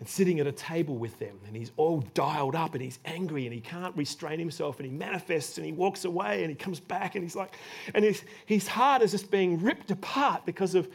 [0.02, 1.40] and sitting at a table with them.
[1.46, 4.92] And he's all dialed up and he's angry and he can't restrain himself and he
[4.92, 7.56] manifests and he walks away and he comes back and he's like,
[7.94, 10.90] and his, his heart is just being ripped apart because of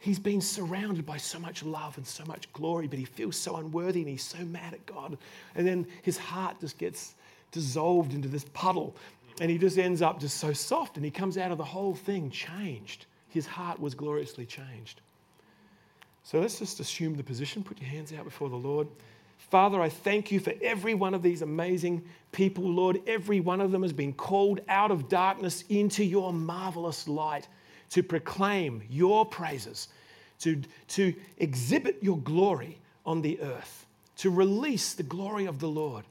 [0.00, 3.56] he's been surrounded by so much love and so much glory, but he feels so
[3.56, 5.16] unworthy and he's so mad at God.
[5.54, 7.14] And then his heart just gets
[7.52, 8.96] dissolved into this puddle
[9.40, 11.94] and he just ends up just so soft and he comes out of the whole
[11.94, 15.00] thing changed his heart was gloriously changed.
[16.24, 17.62] So let's just assume the position.
[17.62, 18.88] Put your hands out before the Lord.
[19.38, 23.00] Father, I thank you for every one of these amazing people, Lord.
[23.06, 27.48] Every one of them has been called out of darkness into your marvelous light
[27.90, 29.88] to proclaim your praises,
[30.40, 33.86] to, to exhibit your glory on the earth,
[34.16, 36.04] to release the glory of the Lord.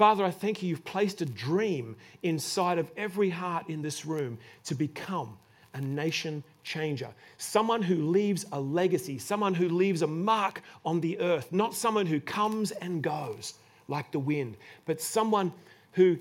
[0.00, 4.38] Father, I thank you, you've placed a dream inside of every heart in this room
[4.64, 5.36] to become
[5.74, 11.20] a nation changer, someone who leaves a legacy, someone who leaves a mark on the
[11.20, 13.52] earth, not someone who comes and goes
[13.88, 15.52] like the wind, but someone
[15.92, 16.18] who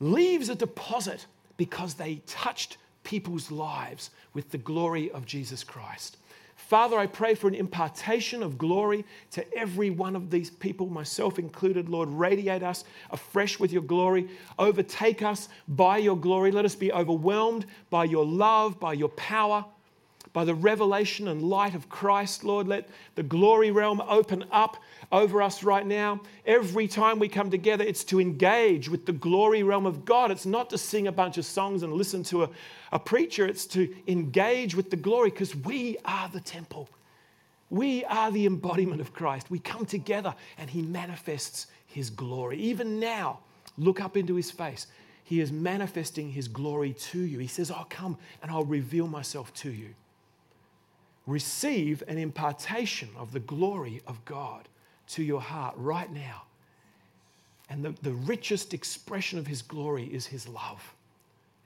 [0.00, 1.26] leaves a deposit
[1.58, 6.16] because they touched people's lives with the glory of Jesus Christ.
[6.68, 11.38] Father, I pray for an impartation of glory to every one of these people, myself
[11.38, 11.88] included.
[11.88, 14.28] Lord, radiate us afresh with your glory.
[14.58, 16.50] Overtake us by your glory.
[16.50, 19.64] Let us be overwhelmed by your love, by your power
[20.32, 22.68] by the revelation and light of Christ, Lord.
[22.68, 24.76] Let the glory realm open up
[25.10, 26.20] over us right now.
[26.46, 30.30] Every time we come together, it's to engage with the glory realm of God.
[30.30, 32.50] It's not to sing a bunch of songs and listen to a,
[32.92, 36.88] a preacher, it's to engage with the glory because we are the temple.
[37.70, 39.50] We are the embodiment of Christ.
[39.50, 42.58] We come together and He manifests His glory.
[42.58, 43.40] Even now,
[43.76, 44.86] look up into His face.
[45.24, 47.38] He is manifesting His glory to you.
[47.38, 49.94] He says, I'll come and I'll reveal myself to you
[51.28, 54.66] receive an impartation of the glory of God
[55.08, 56.42] to your heart right now.
[57.68, 60.94] And the, the richest expression of His glory is His love.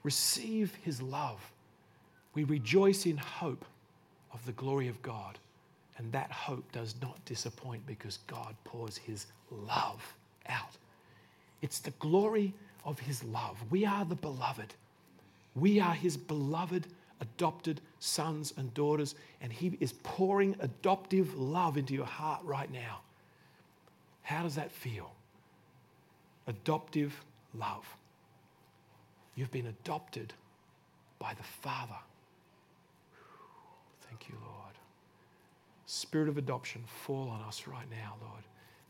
[0.03, 1.39] Receive His love.
[2.35, 3.63] We rejoice in hope
[4.33, 5.39] of the glory of God.
[5.97, 10.13] And that hope does not disappoint because God pours His love
[10.49, 10.75] out.
[11.61, 12.53] It's the glory
[12.83, 13.57] of His love.
[13.69, 14.73] We are the beloved.
[15.55, 16.87] We are His beloved
[17.23, 22.99] adopted sons and daughters, and He is pouring adoptive love into your heart right now.
[24.21, 25.11] How does that feel?
[26.47, 27.13] Adoptive
[27.53, 27.85] love.
[29.35, 30.33] You've been adopted
[31.17, 31.95] by the Father.
[34.07, 34.75] Thank you, Lord.
[35.85, 38.43] Spirit of adoption, fall on us right now, Lord.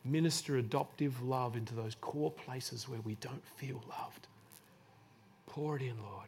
[0.06, 4.28] Minister adoptive love into those core places where we don't feel loved.
[5.48, 6.28] Pour it in, Lord.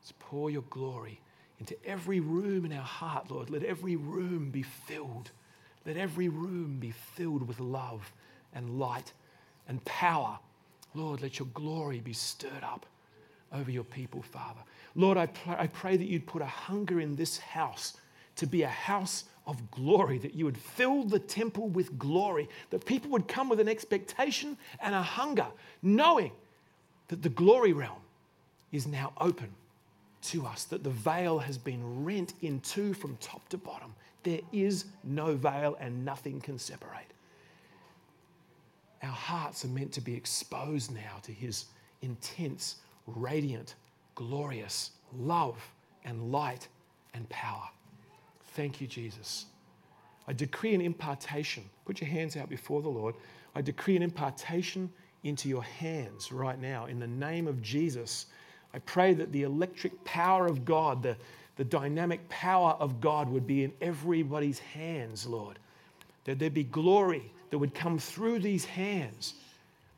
[0.00, 1.20] Let's pour your glory
[1.60, 3.50] into every room in our heart, Lord.
[3.50, 5.30] Let every room be filled.
[5.86, 8.12] Let every room be filled with love
[8.54, 9.12] and light
[9.68, 10.38] and power.
[10.94, 12.86] Lord, let your glory be stirred up
[13.52, 14.60] over your people, Father.
[14.94, 17.96] Lord, I, pr- I pray that you'd put a hunger in this house
[18.36, 22.86] to be a house of glory, that you would fill the temple with glory, that
[22.86, 25.46] people would come with an expectation and a hunger,
[25.82, 26.32] knowing
[27.08, 28.00] that the glory realm
[28.72, 29.48] is now open
[30.22, 33.94] to us, that the veil has been rent in two from top to bottom.
[34.22, 37.06] There is no veil and nothing can separate.
[39.02, 41.66] Our hearts are meant to be exposed now to His
[42.02, 43.74] intense, radiant,
[44.14, 45.56] glorious love
[46.04, 46.68] and light
[47.14, 47.68] and power.
[48.54, 49.46] Thank you, Jesus.
[50.28, 51.64] I decree an impartation.
[51.84, 53.14] Put your hands out before the Lord.
[53.54, 54.90] I decree an impartation
[55.24, 58.26] into your hands right now in the name of Jesus
[58.74, 61.16] I pray that the electric power of God, the,
[61.56, 65.58] the dynamic power of God would be in everybody's hands, Lord.
[66.24, 69.34] That there be glory that would come through these hands,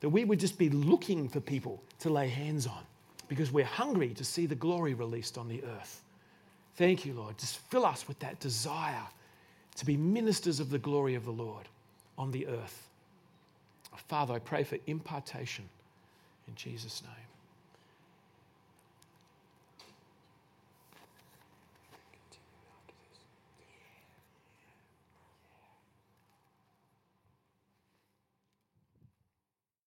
[0.00, 2.82] that we would just be looking for people to lay hands on
[3.28, 6.02] because we're hungry to see the glory released on the earth.
[6.76, 7.38] Thank you, Lord.
[7.38, 9.06] Just fill us with that desire
[9.76, 11.68] to be ministers of the glory of the Lord
[12.18, 12.88] on the earth.
[14.08, 15.64] Father, I pray for impartation
[16.48, 17.31] in Jesus' name.